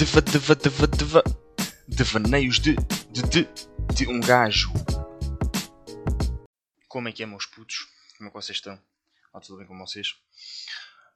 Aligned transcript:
Deva, 0.00 0.22
deva, 0.22 0.54
deva, 0.54 0.86
deva. 0.86 1.22
Devaneios 1.86 2.58
de, 2.58 2.74
de, 3.12 3.22
de, 3.28 3.94
de 3.94 4.08
um 4.08 4.18
gajo. 4.18 4.70
Como 6.88 7.06
é 7.06 7.12
que 7.12 7.22
é, 7.22 7.26
meus 7.26 7.44
putos? 7.44 7.86
Como 8.16 8.28
é 8.28 8.32
que 8.32 8.34
vocês 8.34 8.56
estão? 8.56 8.82
Ah, 9.34 9.40
tudo 9.40 9.58
bem 9.58 9.66
com 9.66 9.78
vocês? 9.78 10.16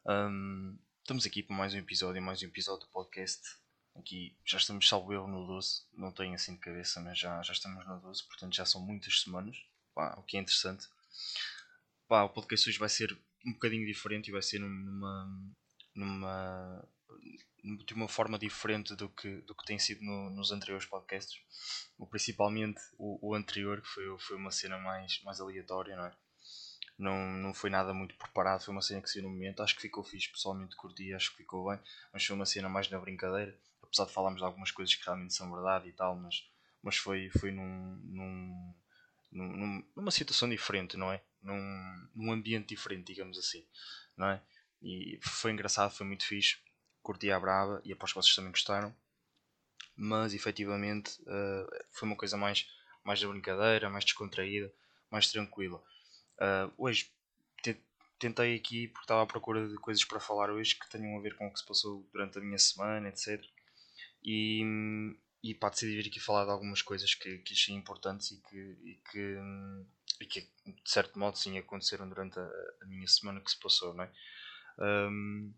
Ahm, 0.07 0.77
estamos 1.01 1.25
aqui 1.25 1.43
para 1.43 1.57
mais 1.57 1.73
um 1.73 1.79
episódio, 1.79 2.21
mais 2.21 2.43
um 2.43 2.45
episódio 2.45 2.87
do 2.87 2.93
podcast. 2.93 3.41
Aqui 3.97 4.37
já 4.45 4.59
estamos, 4.59 4.87
salvo 4.87 5.15
erro, 5.15 5.29
no 5.29 5.47
12. 5.47 5.85
Não 5.95 6.13
tenho 6.13 6.35
assim 6.35 6.53
de 6.53 6.61
cabeça, 6.61 7.01
mas 7.01 7.19
já, 7.19 7.43
já 7.43 7.55
estamos 7.55 7.87
no 7.87 8.01
12, 8.01 8.23
portanto 8.25 8.55
já 8.55 8.67
são 8.67 8.83
muitas 8.83 9.23
semanas. 9.23 9.57
Pá, 9.95 10.15
o 10.19 10.23
que 10.25 10.37
é 10.37 10.41
interessante. 10.41 10.87
Pá, 12.07 12.25
o 12.25 12.29
podcast 12.29 12.69
hoje 12.69 12.79
vai 12.79 12.91
ser 12.91 13.19
um 13.47 13.55
bocadinho 13.55 13.87
diferente 13.87 14.29
e 14.29 14.33
vai 14.33 14.43
ser 14.43 14.59
numa, 14.59 15.55
numa 15.95 16.87
de 17.65 17.95
uma 17.95 18.09
forma 18.09 18.39
diferente 18.39 18.95
do 18.95 19.09
que, 19.09 19.41
do 19.43 19.55
que 19.55 19.65
tem 19.65 19.79
sido 19.79 20.05
no, 20.05 20.29
nos 20.31 20.53
anteriores 20.53 20.85
podcasts. 20.85 21.41
Principalmente 22.11 22.81
o, 22.99 23.31
o, 23.31 23.35
anterior, 23.35 23.81
que 23.81 23.89
foi, 23.89 24.19
foi 24.19 24.37
uma 24.37 24.51
cena 24.51 24.79
mais, 24.79 25.23
mais 25.23 25.41
aleatória, 25.41 25.97
não 25.97 26.05
é? 26.05 26.13
Não, 26.99 27.33
não 27.39 27.55
foi 27.55 27.71
nada 27.71 27.95
muito 27.95 28.15
preparado, 28.17 28.63
foi 28.63 28.73
uma 28.73 28.83
cena 28.83 29.01
que 29.01 29.09
saiu 29.09 29.25
no 29.25 29.31
momento. 29.31 29.63
Acho 29.63 29.75
que 29.75 29.83
ficou 29.83 30.05
fixe, 30.05 30.31
pessoalmente 30.31 30.77
curti, 30.77 31.15
acho 31.15 31.31
que 31.31 31.39
ficou 31.39 31.71
bem, 31.71 31.81
mas 32.13 32.25
foi 32.25 32.37
uma 32.37 32.45
cena 32.45 32.69
mais 32.69 32.89
na 32.91 32.99
brincadeira. 32.99 33.59
Apesar 33.83 34.05
de 34.05 34.13
falarmos 34.13 34.41
de 34.41 34.45
algumas 34.45 34.71
coisas 34.71 34.95
que 34.95 35.05
realmente 35.05 35.35
são 35.35 35.51
verdade 35.51 35.89
e 35.89 35.93
tal, 35.93 36.15
mas, 36.17 36.47
mas 36.83 36.97
foi, 36.97 37.31
foi 37.31 37.51
num, 37.51 37.97
num, 38.05 38.75
num 39.33 39.85
numa 39.97 40.11
situação 40.11 40.49
diferente, 40.49 40.97
não 40.99 41.11
é? 41.11 41.23
Num, 41.43 42.09
num 42.15 42.33
ambiente 42.33 42.69
diferente, 42.69 43.07
digamos 43.07 43.39
assim, 43.39 43.67
não 44.17 44.29
é? 44.29 44.43
E 44.83 45.19
foi 45.23 45.51
engraçado, 45.51 45.91
foi 45.91 46.07
muito 46.07 46.27
fixe 46.27 46.59
curti 47.05 47.31
a 47.31 47.39
brava 47.39 47.81
e 47.85 47.93
aposto 47.93 48.15
que 48.15 48.23
vocês 48.23 48.35
também 48.35 48.51
gostaram. 48.51 48.93
Mas 49.97 50.35
efetivamente 50.35 51.21
uh, 51.23 51.85
foi 51.93 52.09
uma 52.09 52.17
coisa 52.17 52.37
mais, 52.37 52.67
mais 53.05 53.21
da 53.21 53.29
brincadeira, 53.29 53.89
mais 53.89 54.05
descontraída, 54.05 54.73
mais 55.09 55.31
tranquila. 55.31 55.79
Uh, 56.41 56.73
hoje 56.77 57.13
tentei 58.19 58.57
aqui 58.57 58.89
porque 58.89 59.05
estava 59.05 59.23
à 59.23 59.27
procura 59.27 59.69
de 59.69 59.77
coisas 59.77 60.05
para 60.05 60.19
falar 60.19 60.51
hoje 60.51 60.77
que 60.77 60.89
tenham 60.89 61.17
a 61.19 61.21
ver 61.21 61.37
com 61.37 61.47
o 61.47 61.53
que 61.53 61.59
se 61.59 61.67
passou 61.67 62.09
durante 62.13 62.39
a 62.39 62.41
minha 62.41 62.59
semana, 62.59 63.09
etc. 63.09 63.45
E, 64.23 64.63
e 65.43 65.55
pá, 65.55 65.69
decidi 65.69 65.97
vir 65.97 66.09
aqui 66.09 66.19
falar 66.19 66.47
de 66.47 66.51
algumas 66.51 66.81
coisas 66.81 67.15
que, 67.15 67.39
que 67.39 67.53
achei 67.53 67.75
importantes 67.75 68.31
e 68.31 68.41
que, 68.41 68.57
e 68.57 69.01
que, 69.11 69.39
e 70.23 70.27
que 70.27 70.41
de 70.41 70.91
certo 70.91 71.19
modo 71.19 71.37
sim 71.37 71.59
aconteceram 71.59 72.09
durante 72.09 72.39
a, 72.39 72.51
a 72.83 72.87
minha 72.87 73.07
semana 73.07 73.41
que 73.41 73.51
se 73.51 73.61
passou, 73.61 73.93
não 73.93 74.05
é? 74.05 74.13
Um, 74.79 75.55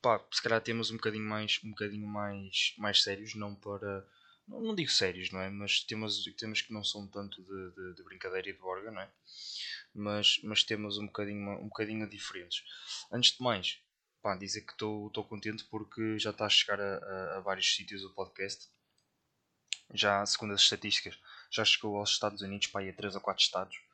pá, 0.00 0.24
se 0.32 0.42
calhar 0.42 0.60
temos 0.60 0.90
um 0.90 0.96
bocadinho 0.96 1.24
mais, 1.24 1.60
um 1.64 1.70
bocadinho 1.70 2.06
mais, 2.06 2.74
mais 2.78 3.02
sérios, 3.02 3.34
não 3.34 3.54
para. 3.54 4.06
Não, 4.46 4.60
não 4.62 4.74
digo 4.74 4.90
sérios, 4.90 5.30
não 5.32 5.40
é? 5.40 5.50
Mas 5.50 5.80
temos, 5.80 6.24
temos 6.36 6.62
que 6.62 6.72
não 6.72 6.84
são 6.84 7.06
tanto 7.08 7.42
de, 7.42 7.74
de, 7.74 7.94
de 7.96 8.02
brincadeira 8.04 8.48
e 8.48 8.52
de 8.52 8.58
borga, 8.58 8.90
não 8.90 9.00
é? 9.00 9.10
Mas, 9.94 10.40
mas 10.44 10.62
temos 10.62 10.98
um 10.98 11.06
bocadinho, 11.06 11.50
um 11.60 11.68
bocadinho 11.68 12.08
diferentes. 12.08 12.62
Antes 13.10 13.32
de 13.32 13.42
mais, 13.42 13.80
pá, 14.22 14.36
dizer 14.36 14.62
que 14.62 14.72
estou 14.72 15.24
contente 15.28 15.64
porque 15.64 16.18
já 16.18 16.30
está 16.30 16.46
a 16.46 16.50
chegar 16.50 16.80
a, 16.80 16.98
a, 16.98 17.36
a 17.38 17.40
vários 17.40 17.74
sítios 17.74 18.04
o 18.04 18.14
podcast. 18.14 18.68
Já, 19.94 20.24
segundo 20.26 20.52
as 20.52 20.62
estatísticas, 20.62 21.18
já 21.50 21.64
chegou 21.64 21.96
aos 21.96 22.10
Estados 22.10 22.42
Unidos, 22.42 22.66
para 22.68 22.84
ir 22.84 22.90
a 22.90 22.92
3 22.92 23.14
ou 23.14 23.20
4 23.20 23.42
estados 23.42 23.85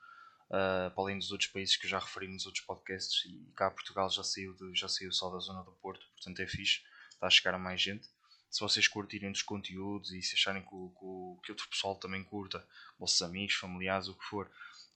uh, 0.53 0.91
para 0.91 1.03
além 1.03 1.19
dos 1.19 1.33
outros 1.33 1.51
países 1.51 1.77
que 1.77 1.87
eu 1.87 1.91
já 1.91 1.99
referi 1.99 2.29
nos 2.29 2.47
outros 2.47 2.65
podcasts. 2.65 3.25
E 3.25 3.53
cá 3.57 3.71
Portugal 3.71 4.11
já 4.11 4.23
saiu, 4.23 4.55
de, 4.55 4.75
já 4.75 4.89
saiu 4.89 5.11
só 5.13 5.31
da 5.31 5.39
zona 5.39 5.63
do 5.63 5.73
Porto, 5.73 6.07
portanto 6.15 6.41
é 6.41 6.47
fixe, 6.47 6.83
está 7.11 7.27
a 7.27 7.31
chegar 7.31 7.55
a 7.55 7.59
mais 7.59 7.81
gente. 7.81 8.09
Se 8.51 8.61
vocês 8.61 8.87
curtirem 8.87 9.33
dos 9.33 9.43
conteúdos 9.43 10.13
e 10.13 10.23
se 10.23 10.35
acharem 10.35 10.63
que, 10.63 10.69
que, 10.69 11.43
que 11.43 11.53
outro 11.53 11.69
pessoal 11.71 11.97
também 11.97 12.23
curta, 12.23 12.67
vossos 12.99 13.23
amigos, 13.23 13.55
familiares, 13.55 14.09
o 14.09 14.15
que 14.15 14.25
for, 14.25 14.51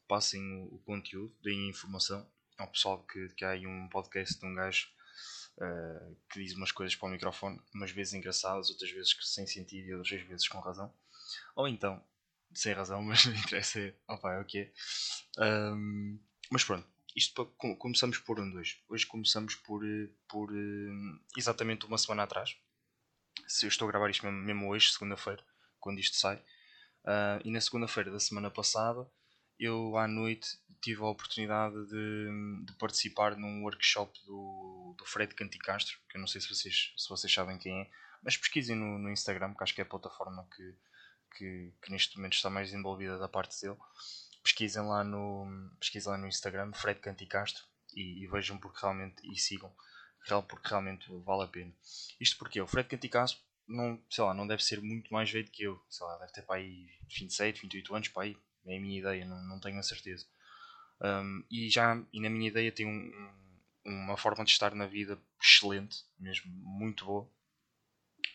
passem 0.06 0.43
o, 0.43 0.75
o 0.75 0.78
conteúdo, 0.84 1.34
deem 1.43 1.71
informação 1.71 2.28
ao 2.59 2.69
pessoal 2.69 3.03
que, 3.05 3.28
que 3.31 3.45
há 3.45 3.50
aí 3.50 3.66
um 3.66 3.89
podcast 3.89 4.39
de 4.39 4.47
um 4.47 4.55
gajo 4.55 4.89
uh, 5.59 6.16
que 6.31 6.43
diz 6.43 6.55
umas 6.55 6.71
coisas 6.72 6.95
para 6.95 7.09
o 7.09 7.11
microfone, 7.11 7.61
umas 7.75 7.91
vezes 7.91 8.15
engraçadas, 8.15 8.71
outras 8.71 8.91
vezes 8.91 9.16
sem 9.22 9.47
sentido 9.47 9.89
e 9.89 9.95
outras 9.95 10.21
vezes 10.22 10.49
com 10.49 10.59
razão. 10.61 10.93
Ou 11.55 11.66
então, 11.66 12.03
sem 12.55 12.72
razão, 12.72 13.03
mas 13.05 13.25
não 13.27 13.34
interessa. 13.34 13.81
É, 13.81 13.95
opa, 14.09 14.34
é 14.34 14.41
o 14.41 14.45
que 14.45 14.59
é. 14.59 14.72
Um, 15.39 16.19
mas 16.51 16.65
pronto, 16.65 16.87
isto 17.15 17.47
para, 17.47 17.77
começamos 17.77 18.19
por 18.19 18.41
onde 18.41 18.57
hoje? 18.57 18.83
Hoje 18.89 19.07
começamos 19.07 19.55
por, 19.55 19.85
eh, 19.85 20.09
por 20.29 20.51
eh, 20.55 21.19
exatamente 21.37 21.87
uma 21.87 21.99
semana 21.99 22.25
atrás. 22.25 22.57
Se 23.47 23.67
eu 23.67 23.69
estou 23.69 23.89
a 23.89 23.91
gravar 23.91 24.11
isto 24.11 24.25
mesmo, 24.25 24.41
mesmo 24.41 24.69
hoje, 24.69 24.93
segunda-feira, 24.93 25.43
quando 25.81 25.99
isto 25.99 26.17
sai. 26.17 26.37
Uh, 27.05 27.41
e 27.45 27.51
na 27.51 27.61
segunda-feira 27.61 28.11
da 28.11 28.19
semana 28.19 28.51
passada, 28.51 29.09
eu 29.59 29.97
à 29.97 30.09
noite 30.09 30.59
tive 30.83 31.03
a 31.03 31.07
oportunidade 31.07 31.75
de, 31.87 32.65
de 32.65 32.73
participar 32.75 33.37
num 33.37 33.63
workshop 33.63 34.13
do, 34.27 34.95
do 34.99 35.05
Fred 35.07 35.35
Canticastro, 35.35 35.97
que 36.09 36.17
eu 36.17 36.21
não 36.21 36.29
sei 36.29 36.41
se 36.41 36.49
vocês, 36.49 36.93
se 36.97 37.09
vocês 37.09 37.33
sabem 37.33 37.59
quem 37.59 37.83
é, 37.83 37.91
mas 38.23 38.37
pesquisem 38.37 38.77
no, 38.77 38.99
no 38.99 39.11
Instagram, 39.11 39.55
que 39.55 39.63
acho 39.63 39.75
que 39.75 39.81
é 39.81 39.85
a 39.85 39.89
plataforma 39.89 40.47
que, 40.55 40.75
que, 41.37 41.73
que 41.83 41.91
neste 41.91 42.17
momento 42.17 42.35
está 42.35 42.51
mais 42.51 42.69
desenvolvida 42.71 43.19
da 43.19 43.29
parte 43.29 43.61
dele. 43.61 43.79
Pesquisem 44.47 44.83
lá 44.83 45.03
no, 45.03 45.45
pesquisem 45.81 46.12
lá 46.12 46.17
no 46.17 46.29
Instagram, 46.29 46.73
Fred 46.73 47.01
Canticastro, 47.01 47.65
e, 47.93 48.23
e 48.23 48.29
vejam 48.29 48.57
porque 48.57 48.79
realmente, 48.81 49.21
e 49.29 49.37
sigam, 49.37 49.75
porque 50.49 50.69
realmente 50.69 51.11
vale 51.25 51.43
a 51.43 51.49
pena. 51.49 51.75
Isto 52.21 52.39
porque 52.39 52.61
o 52.61 52.67
Fred 52.67 52.89
Canticastro 52.89 53.43
não, 53.67 54.01
sei 54.09 54.23
lá, 54.23 54.33
não 54.33 54.47
deve 54.47 54.62
ser 54.62 54.81
muito 54.81 55.12
mais 55.12 55.29
velho 55.29 55.51
que 55.51 55.65
eu, 55.65 55.84
sei 55.91 56.07
lá, 56.07 56.17
deve 56.19 56.31
ter 56.31 56.43
para 56.43 56.61
aí 56.61 56.89
27, 57.09 57.62
28 57.62 57.97
anos, 57.97 58.09
para 58.09 58.23
aí, 58.23 58.37
é 58.67 58.77
a 58.77 58.81
minha 58.81 59.01
ideia, 59.01 59.25
não, 59.25 59.43
não 59.49 59.59
tenho 59.59 59.81
a 59.81 59.83
certeza. 59.83 60.25
Um, 61.01 61.45
e 61.51 61.69
já, 61.69 62.01
e 62.13 62.21
na 62.21 62.31
minha 62.31 62.47
ideia 62.47 62.71
tem 62.71 62.87
um, 62.87 63.11
um, 63.84 64.05
uma 64.05 64.17
forma 64.17 64.45
de 64.45 64.53
estar 64.53 64.77
na 64.77 64.87
vida 64.87 65.21
excelente, 65.43 66.05
mesmo 66.21 66.53
muito 66.53 67.05
boa, 67.05 67.28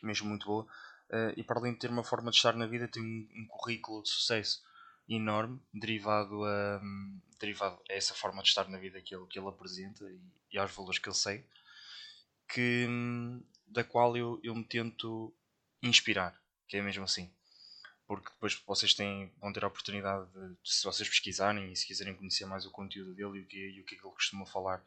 mesmo 0.03 0.27
muito 0.27 0.45
boa, 0.45 0.65
uh, 0.65 1.33
e 1.37 1.41
para 1.41 1.57
além 1.57 1.71
de 1.71 1.79
ter 1.79 1.89
uma 1.89 2.03
forma 2.03 2.31
de 2.31 2.35
estar 2.35 2.53
na 2.57 2.67
vida, 2.67 2.85
tem 2.89 3.01
um, 3.01 3.29
um 3.43 3.47
currículo 3.47 4.03
de 4.03 4.09
sucesso 4.09 4.69
enorme 5.15 5.59
derivado 5.73 6.43
a, 6.45 6.81
um, 6.83 7.19
derivado 7.39 7.81
a 7.89 7.93
essa 7.93 8.13
forma 8.13 8.41
de 8.41 8.49
estar 8.49 8.67
na 8.69 8.77
vida 8.77 9.01
que 9.01 9.15
ele, 9.15 9.25
que 9.27 9.39
ele 9.39 9.47
apresenta 9.47 10.09
e, 10.09 10.19
e 10.53 10.57
aos 10.57 10.71
valores 10.71 10.99
que 10.99 11.09
ele 11.09 11.15
segue, 11.15 11.45
que, 12.47 12.87
da 13.67 13.83
qual 13.83 14.15
eu, 14.15 14.39
eu 14.43 14.55
me 14.55 14.63
tento 14.63 15.33
inspirar, 15.81 16.39
que 16.67 16.77
é 16.77 16.81
mesmo 16.81 17.03
assim. 17.03 17.31
Porque 18.07 18.29
depois 18.29 18.61
vocês 18.67 18.93
têm, 18.93 19.31
vão 19.39 19.53
ter 19.53 19.63
a 19.63 19.67
oportunidade 19.67 20.29
de, 20.31 20.55
se 20.63 20.83
vocês 20.83 21.07
pesquisarem 21.07 21.71
e 21.71 21.75
se 21.75 21.87
quiserem 21.87 22.15
conhecer 22.15 22.45
mais 22.45 22.65
o 22.65 22.71
conteúdo 22.71 23.13
dele 23.13 23.39
e 23.39 23.41
o 23.41 23.45
que, 23.45 23.57
e 23.57 23.81
o 23.81 23.85
que, 23.85 23.95
é 23.95 23.97
ele 23.97 24.03
costuma 24.03 24.45
falar, 24.45 24.83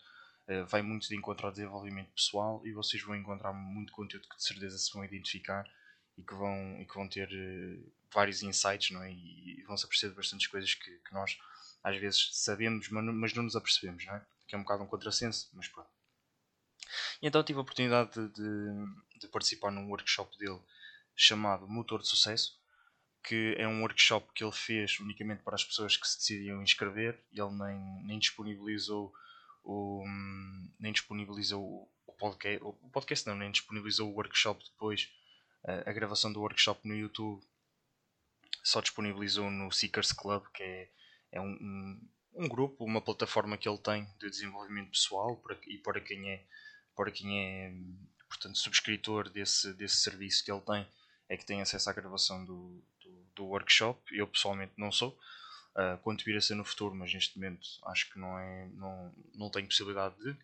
uh, 0.49 0.67
vai 0.67 0.83
muito 0.83 1.09
de 1.09 1.17
encontro 1.17 1.47
ao 1.47 1.53
desenvolvimento 1.53 2.13
pessoal 2.13 2.61
e 2.67 2.73
vocês 2.73 3.03
vão 3.03 3.17
encontrar 3.17 3.53
muito 3.53 3.93
conteúdo 3.93 4.29
que 4.29 4.37
de 4.37 4.45
certeza 4.45 4.77
se 4.77 4.93
vão 4.93 5.05
identificar 5.05 5.67
e 6.19 6.23
que 6.23 6.35
vão, 6.35 6.81
e 6.81 6.85
que 6.85 6.95
vão 6.95 7.09
ter 7.09 7.29
uh, 7.29 7.93
vários 8.15 8.43
insights 8.43 8.91
não 8.91 9.03
é? 9.03 9.11
e, 9.11 9.61
e 9.61 9.63
vão 9.65 9.77
se 9.77 9.85
aperceber 9.85 10.17
bastantes 10.17 10.47
coisas 10.47 10.75
que, 10.75 10.91
que, 10.91 11.13
nós 11.13 11.37
às 11.83 11.97
vezes 11.99 12.31
sabemos, 12.33 12.89
mas 12.89 13.05
não, 13.05 13.13
mas 13.13 13.35
não 13.35 13.43
nos 13.43 13.57
apercebemos, 13.57 14.07
não 14.07 14.15
é? 14.15 14.27
que 14.47 14.55
é 14.55 14.59
um 14.59 14.63
bocado 14.63 14.83
um 14.83 14.87
contrassenso, 14.87 15.51
mas 15.53 15.69
pronto. 15.69 15.91
E 17.21 17.27
então 17.27 17.43
tive 17.43 17.59
a 17.59 17.63
oportunidade 17.63 18.13
de, 18.13 18.29
de, 18.29 19.21
de, 19.21 19.29
participar 19.29 19.71
num 19.71 19.89
workshop 19.89 20.37
dele 20.39 20.61
chamado 21.17 21.69
Motor 21.69 22.03
de 22.03 22.09
Sucesso, 22.09 22.59
que 23.23 23.55
é 23.59 23.67
um 23.67 23.81
workshop 23.81 24.33
que 24.35 24.45
ele 24.45 24.53
fez 24.53 24.99
unicamente 25.01 25.43
para 25.43 25.55
as 25.55 25.65
pessoas 25.65 25.97
que 25.97 26.07
se 26.07 26.19
decidiam 26.19 26.63
inscrever. 26.63 27.19
Ele 27.33 27.51
nem, 27.51 28.05
nem 28.05 28.19
disponibilizou 28.19 29.13
o, 29.63 30.05
nem 30.79 30.93
disponibilizou 30.93 31.91
o 32.07 32.13
podcast, 32.13 32.63
o 32.63 32.91
podcast 32.91 33.27
não, 33.27 33.35
nem 33.35 33.51
disponibilizou 33.51 34.11
o 34.11 34.15
workshop 34.15 34.63
depois 34.65 35.11
a 35.87 35.93
gravação 35.93 36.31
do 36.31 36.41
workshop 36.41 36.87
no 36.87 36.95
YouTube 36.95 37.43
só 38.65 38.81
disponibilizou 38.81 39.51
no 39.51 39.71
Seekers 39.71 40.11
Club, 40.11 40.43
que 40.55 40.63
é, 40.63 40.91
é 41.33 41.41
um, 41.41 41.53
um, 41.53 42.09
um, 42.45 42.49
grupo, 42.49 42.83
uma 42.83 43.03
plataforma 43.03 43.59
que 43.59 43.69
ele 43.69 43.79
tem 43.79 44.07
de 44.19 44.31
desenvolvimento 44.31 44.91
pessoal 44.91 45.37
para, 45.37 45.59
e 45.67 45.79
para 45.79 46.01
quem 46.01 46.31
é, 46.31 46.47
para 46.97 47.11
quem 47.11 47.41
é 47.41 47.73
portanto, 48.27 48.59
subscritor 48.59 49.29
desse, 49.29 49.75
desse 49.75 49.97
serviço 49.97 50.43
que 50.43 50.51
ele 50.51 50.63
tem, 50.63 50.89
é 51.29 51.37
que 51.37 51.45
tem 51.45 51.61
acesso 51.61 51.91
à 51.91 51.93
gravação 51.93 52.45
do, 52.45 52.83
do, 53.03 53.27
do 53.37 53.45
workshop. 53.45 54.01
Eu 54.17 54.27
pessoalmente 54.27 54.73
não 54.79 54.91
sou. 54.91 55.19
Uh, 55.77 55.99
quanto 56.03 56.25
vir 56.25 56.37
a 56.37 56.41
ser 56.41 56.55
no 56.55 56.65
futuro, 56.65 56.95
mas 56.95 57.13
neste 57.13 57.37
momento 57.37 57.67
acho 57.87 58.11
que 58.13 58.19
não, 58.19 58.39
é, 58.39 58.69
não, 58.75 59.15
não 59.35 59.51
tenho 59.51 59.67
possibilidade 59.67 60.15
de, 60.17 60.37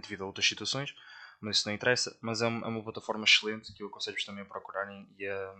devido 0.00 0.24
a 0.24 0.26
outras 0.26 0.46
situações 0.46 0.94
mas 1.40 1.58
isso 1.58 1.68
não 1.68 1.74
interessa. 1.74 2.16
Mas 2.20 2.42
é 2.42 2.46
uma, 2.46 2.66
é 2.66 2.68
uma 2.68 2.82
plataforma 2.82 3.24
excelente 3.24 3.72
que 3.72 3.82
eu 3.82 3.88
aconselho-vos 3.88 4.24
também 4.24 4.42
a 4.42 4.46
procurarem 4.46 5.08
e 5.18 5.26
a, 5.26 5.54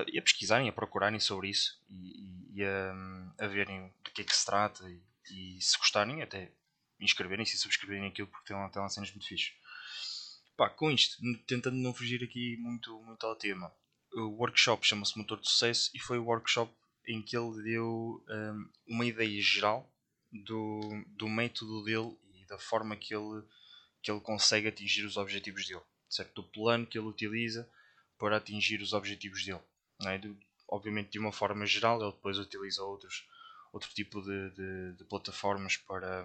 a, 0.00 0.22
pesquisarem, 0.22 0.68
a 0.68 0.72
procurarem 0.72 1.18
sobre 1.18 1.48
isso 1.48 1.80
e, 1.88 2.58
e 2.60 2.64
a, 2.64 3.44
a, 3.44 3.46
verem 3.46 3.92
de 4.04 4.10
que 4.10 4.22
é 4.22 4.24
que 4.24 4.36
se 4.36 4.44
trata 4.44 4.84
e, 4.88 5.56
e 5.56 5.60
se 5.60 5.78
gostarem 5.78 6.22
até 6.22 6.52
inscreverem-se 7.00 7.56
e 7.56 7.58
subscreverem 7.58 8.08
aquilo 8.08 8.28
porque 8.28 8.48
tem 8.48 8.56
lá, 8.56 8.68
tem 8.68 8.82
lá 8.82 8.88
cenas 8.88 9.10
muito 9.10 9.26
fixe. 9.26 9.52
Pá, 10.56 10.70
com 10.70 10.90
isto, 10.90 11.16
tentando 11.46 11.76
não 11.76 11.92
fugir 11.92 12.22
aqui 12.24 12.56
muito, 12.58 12.98
muito 13.02 13.26
ao 13.26 13.36
tema, 13.36 13.72
o 14.14 14.28
workshop 14.38 14.86
chama-se 14.86 15.16
Motor 15.18 15.40
de 15.40 15.48
Sucesso 15.48 15.90
e 15.94 15.98
foi 15.98 16.18
o 16.18 16.24
workshop 16.24 16.72
em 17.06 17.22
que 17.22 17.36
ele 17.36 17.62
deu 17.62 18.24
um, 18.28 18.70
uma 18.88 19.04
ideia 19.04 19.40
geral 19.40 19.90
do, 20.32 21.04
do 21.08 21.28
método 21.28 21.84
dele 21.84 22.16
e 22.34 22.46
da 22.46 22.58
forma 22.58 22.96
que 22.96 23.14
ele, 23.14 23.44
que 24.02 24.10
ele 24.10 24.20
consegue 24.20 24.68
atingir 24.68 25.04
os 25.04 25.16
objetivos 25.16 25.66
dele, 25.66 25.82
certo? 26.08 26.42
Do 26.42 26.48
plano 26.48 26.86
que 26.86 26.98
ele 26.98 27.06
utiliza 27.06 27.70
para 28.18 28.38
atingir 28.38 28.80
os 28.80 28.92
objetivos 28.92 29.44
dele. 29.44 29.60
De, 29.98 30.36
obviamente, 30.68 31.10
de 31.10 31.18
uma 31.18 31.32
forma 31.32 31.66
geral, 31.66 32.00
ele 32.02 32.12
depois 32.12 32.38
utiliza 32.38 32.82
outros, 32.82 33.26
outro 33.72 33.88
tipo 33.94 34.20
de, 34.20 34.50
de, 34.50 34.92
de 34.98 35.04
plataformas 35.04 35.76
para, 35.76 36.24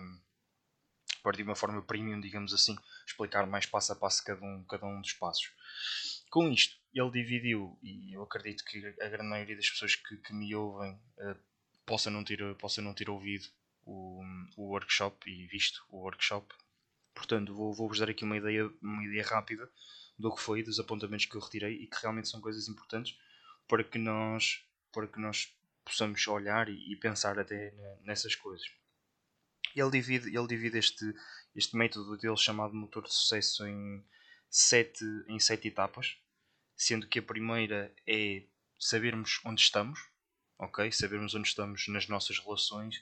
para, 1.24 1.38
de 1.38 1.44
uma 1.44 1.56
forma 1.56 1.82
premium, 1.82 2.20
digamos 2.20 2.54
assim, 2.54 2.76
explicar 3.06 3.46
mais 3.48 3.66
passo 3.66 3.94
a 3.94 3.96
passo 3.96 4.24
cada 4.24 4.44
um, 4.44 4.64
cada 4.66 4.86
um 4.86 5.02
dos 5.02 5.14
passos. 5.14 5.52
Com 6.30 6.50
isto, 6.50 6.78
ele 6.94 7.12
dividiu, 7.12 7.78
e 7.82 8.14
eu 8.14 8.24
acredito 8.24 8.64
que 8.66 8.78
a 9.02 9.10
grande 9.10 9.30
maioria 9.30 9.56
das 9.56 9.70
pessoas 9.70 9.96
que, 9.96 10.18
que 10.18 10.34
me 10.34 10.54
ouvem 10.56 10.94
uh, 10.94 11.36
possa, 11.86 12.10
não 12.10 12.24
ter, 12.24 12.56
possa 12.56 12.82
não 12.82 12.94
ter 12.94 13.10
ouvido 13.10 13.48
o, 13.86 14.22
o 14.58 14.64
workshop 14.70 15.30
e 15.30 15.48
visto 15.48 15.84
o 15.90 15.98
workshop. 15.98 16.54
Portanto, 17.14 17.54
vou-vos 17.54 17.78
vou 17.78 18.06
dar 18.06 18.10
aqui 18.10 18.24
uma 18.24 18.38
ideia, 18.38 18.70
uma 18.82 19.04
ideia 19.04 19.26
rápida 19.26 19.70
do 20.18 20.34
que 20.34 20.42
foi, 20.42 20.64
dos 20.64 20.80
apontamentos 20.80 21.26
que 21.26 21.36
eu 21.36 21.42
retirei 21.42 21.76
e 21.76 21.88
que 21.88 21.98
realmente 22.02 22.30
são 22.30 22.40
coisas 22.40 22.68
importantes 22.68 23.18
para 23.72 23.86
que 23.86 23.98
nós, 23.98 24.66
para 24.92 25.08
que 25.08 25.18
nós 25.18 25.48
possamos 25.86 26.28
olhar 26.28 26.68
e, 26.68 26.92
e 26.92 26.96
pensar 26.98 27.40
até 27.40 27.74
nessas 28.02 28.36
coisas. 28.36 28.68
Ele 29.74 29.90
divide, 29.90 30.28
ele 30.28 30.46
divide 30.46 30.78
este, 30.78 31.06
este 31.56 31.78
método 31.78 32.18
dele 32.18 32.36
chamado 32.36 32.74
motor 32.74 33.04
de 33.04 33.14
sucesso 33.14 33.66
em 33.66 34.06
sete, 34.50 35.06
em 35.30 35.40
sete 35.40 35.70
etapas, 35.70 36.18
sendo 36.76 37.08
que 37.08 37.20
a 37.20 37.24
primeira 37.24 37.96
é 38.06 38.44
sabermos 38.78 39.40
onde 39.46 39.62
estamos, 39.62 40.02
ok? 40.60 40.92
Sabermos 40.92 41.34
onde 41.34 41.48
estamos 41.48 41.88
nas 41.88 42.10
nossas 42.10 42.40
relações 42.40 42.98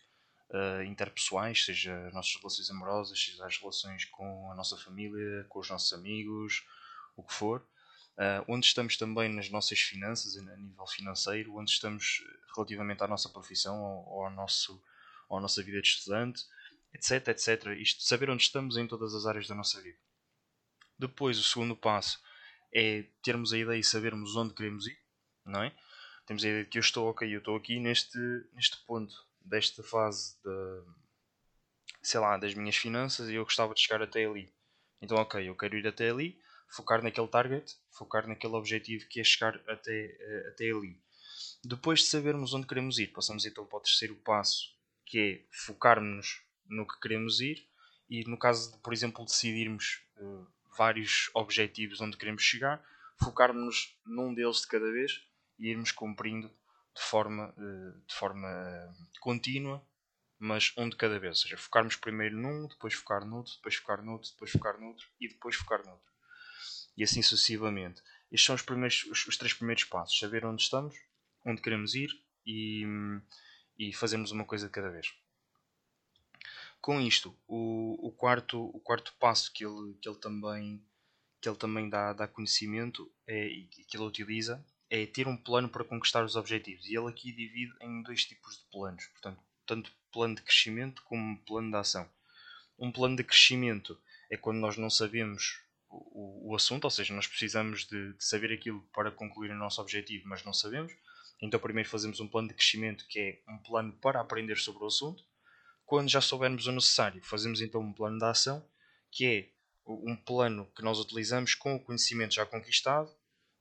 uh, 0.51 0.83
interpessoais, 0.83 1.65
seja 1.65 1.97
as 2.05 2.13
nossas 2.13 2.35
relações 2.35 2.69
amorosas, 2.69 3.19
seja 3.19 3.43
as 3.43 3.57
relações 3.57 4.05
com 4.05 4.51
a 4.51 4.55
nossa 4.55 4.77
família, 4.77 5.47
com 5.49 5.61
os 5.61 5.69
nossos 5.71 5.91
amigos, 5.93 6.63
o 7.15 7.23
que 7.23 7.33
for. 7.33 7.67
Uh, 8.19 8.43
onde 8.49 8.65
estamos 8.65 8.97
também 8.97 9.29
nas 9.29 9.49
nossas 9.49 9.79
finanças, 9.79 10.35
a 10.35 10.57
nível 10.57 10.85
financeiro, 10.87 11.55
onde 11.55 11.71
estamos 11.71 12.21
relativamente 12.53 13.01
à 13.01 13.07
nossa 13.07 13.29
profissão 13.29 13.81
ou, 13.81 14.25
ao 14.25 14.31
nosso, 14.31 14.83
ou 15.29 15.37
à 15.37 15.41
nossa 15.41 15.63
vida 15.63 15.81
de 15.81 15.87
estudante, 15.87 16.45
etc, 16.93 17.29
etc. 17.29 17.67
Isto, 17.77 18.03
saber 18.03 18.29
onde 18.29 18.43
estamos 18.43 18.75
em 18.75 18.85
todas 18.85 19.15
as 19.15 19.25
áreas 19.25 19.47
da 19.47 19.55
nossa 19.55 19.81
vida. 19.81 19.97
Depois, 20.97 21.39
o 21.39 21.43
segundo 21.43 21.77
passo 21.77 22.21
é 22.75 23.05
termos 23.23 23.53
a 23.53 23.57
ideia 23.57 23.79
e 23.79 23.83
sabermos 23.83 24.35
onde 24.35 24.53
queremos 24.53 24.85
ir, 24.85 24.99
não 25.45 25.63
é? 25.63 25.73
Temos 26.25 26.43
a 26.43 26.47
ideia 26.47 26.63
de 26.65 26.69
que 26.69 26.77
eu 26.77 26.81
estou, 26.81 27.09
ok, 27.09 27.33
eu 27.33 27.39
estou 27.39 27.55
aqui 27.55 27.79
neste, 27.79 28.19
neste 28.53 28.77
ponto 28.85 29.15
desta 29.39 29.81
fase 29.81 30.35
de, 30.43 30.83
sei 32.03 32.19
lá, 32.19 32.37
das 32.37 32.53
minhas 32.53 32.75
finanças 32.75 33.29
e 33.29 33.35
eu 33.35 33.45
gostava 33.45 33.73
de 33.73 33.79
chegar 33.79 34.01
até 34.01 34.25
ali. 34.25 34.53
Então, 35.01 35.17
ok, 35.17 35.47
eu 35.47 35.55
quero 35.55 35.77
ir 35.77 35.87
até 35.87 36.09
ali, 36.09 36.37
focar 36.69 37.03
naquele 37.03 37.27
target, 37.27 37.75
focar 37.91 38.27
naquele 38.27 38.53
objetivo 38.53 39.07
que 39.07 39.19
é 39.19 39.23
chegar 39.23 39.59
até, 39.67 40.17
uh, 40.21 40.49
até 40.49 40.65
ali. 40.69 41.01
Depois 41.63 42.01
de 42.01 42.05
sabermos 42.05 42.53
onde 42.53 42.67
queremos 42.67 42.99
ir, 42.99 43.07
passamos 43.07 43.45
então 43.45 43.65
para 43.65 43.77
o 43.77 43.81
terceiro 43.81 44.15
passo, 44.17 44.73
que 45.05 45.19
é 45.19 45.45
focarmos 45.51 46.41
no 46.65 46.87
que 46.87 46.99
queremos 46.99 47.41
ir 47.41 47.67
e 48.09 48.23
no 48.25 48.37
caso 48.37 48.71
de, 48.71 48.77
por 48.79 48.93
exemplo, 48.93 49.25
decidirmos 49.25 50.01
uh, 50.17 50.47
vários 50.77 51.29
objetivos 51.33 51.99
onde 51.99 52.17
queremos 52.17 52.43
chegar, 52.43 52.83
focarmos 53.21 53.97
num 54.05 54.33
deles 54.33 54.61
de 54.61 54.67
cada 54.67 54.89
vez 54.91 55.21
e 55.57 55.69
irmos 55.69 55.91
cumprindo 55.91 56.47
de 56.95 57.01
forma, 57.01 57.53
uh, 57.57 58.07
de 58.07 58.15
forma 58.15 58.95
contínua, 59.19 59.85
mas 60.37 60.71
um 60.77 60.87
de 60.87 60.95
cada 60.95 61.19
vez. 61.19 61.39
Ou 61.39 61.43
seja, 61.43 61.57
focarmos 61.57 61.95
primeiro 61.95 62.37
num, 62.37 62.67
depois 62.67 62.93
focar 62.93 63.25
noutro, 63.25 63.53
depois 63.55 63.75
focar 63.75 64.03
noutro, 64.03 64.31
depois 64.31 64.51
focar 64.51 64.79
noutro 64.79 65.07
e 65.19 65.27
depois 65.27 65.55
focar 65.55 65.83
noutro 65.85 66.09
e 66.99 67.03
assim 67.03 67.21
sucessivamente. 67.21 68.01
Estes 68.29 68.45
são 68.45 68.55
os, 68.55 68.61
primeiros, 68.61 69.05
os, 69.05 69.25
os, 69.25 69.37
três 69.37 69.53
primeiros 69.53 69.85
passos: 69.85 70.19
saber 70.19 70.45
onde 70.45 70.61
estamos, 70.61 70.93
onde 71.45 71.61
queremos 71.61 71.95
ir 71.95 72.09
e, 72.45 72.83
e 73.77 73.93
fazermos 73.93 74.31
uma 74.31 74.43
coisa 74.43 74.67
de 74.67 74.73
cada 74.73 74.89
vez. 74.89 75.13
Com 76.81 76.99
isto, 76.99 77.35
o, 77.47 78.07
o, 78.07 78.11
quarto, 78.11 78.61
o 78.61 78.79
quarto 78.81 79.13
passo 79.17 79.51
que 79.51 79.65
ele, 79.65 79.95
que 80.01 80.09
ele 80.09 80.17
também, 80.17 80.83
que 81.41 81.47
ele 81.47 81.57
também 81.57 81.89
dá, 81.89 82.11
dá 82.11 82.27
conhecimento 82.27 83.09
é, 83.25 83.47
e 83.47 83.63
que 83.67 83.95
ele 83.95 84.03
utiliza 84.03 84.63
é 84.89 85.05
ter 85.05 85.27
um 85.27 85.37
plano 85.37 85.69
para 85.69 85.83
conquistar 85.83 86.23
os 86.25 86.35
objetivos. 86.35 86.85
E 86.87 86.97
ele 86.97 87.07
aqui 87.07 87.31
divide 87.31 87.73
em 87.81 88.01
dois 88.03 88.25
tipos 88.25 88.57
de 88.57 88.65
planos, 88.71 89.05
portanto, 89.07 89.41
tanto 89.65 89.91
plano 90.11 90.35
de 90.35 90.41
crescimento 90.41 91.01
como 91.03 91.39
plano 91.45 91.69
de 91.69 91.77
ação. 91.77 92.09
Um 92.77 92.91
plano 92.91 93.15
de 93.15 93.23
crescimento 93.23 93.97
é 94.29 94.35
quando 94.35 94.57
nós 94.57 94.77
não 94.77 94.89
sabemos 94.89 95.61
o, 95.89 96.51
o 96.51 96.55
assunto, 96.55 96.85
ou 96.85 96.89
seja, 96.89 97.13
nós 97.13 97.27
precisamos 97.27 97.85
de, 97.85 98.13
de, 98.13 98.23
saber 98.23 98.53
aquilo 98.53 98.81
para 98.93 99.11
concluir 99.11 99.51
o 99.51 99.55
nosso 99.55 99.81
objetivo, 99.81 100.27
mas 100.27 100.43
não 100.43 100.53
sabemos. 100.53 100.93
Então, 101.41 101.59
primeiro 101.59 101.89
fazemos 101.89 102.19
um 102.19 102.27
plano 102.27 102.49
de 102.49 102.53
crescimento 102.53 103.05
que 103.07 103.19
é 103.19 103.51
um 103.51 103.57
plano 103.57 103.93
para 103.93 104.19
aprender 104.19 104.57
sobre 104.57 104.83
o 104.83 104.87
assunto. 104.87 105.23
Quando 105.85 106.09
já 106.09 106.21
soubermos 106.21 106.67
o 106.67 106.71
necessário, 106.71 107.21
fazemos 107.23 107.61
então 107.61 107.81
um 107.81 107.93
plano 107.93 108.19
de 108.19 108.25
ação, 108.25 108.63
que 109.11 109.25
é 109.25 109.49
um 109.87 110.15
plano 110.15 110.71
que 110.75 110.83
nós 110.83 110.99
utilizamos 110.99 111.55
com 111.55 111.75
o 111.75 111.79
conhecimento 111.79 112.35
já 112.35 112.45
conquistado, 112.45 113.09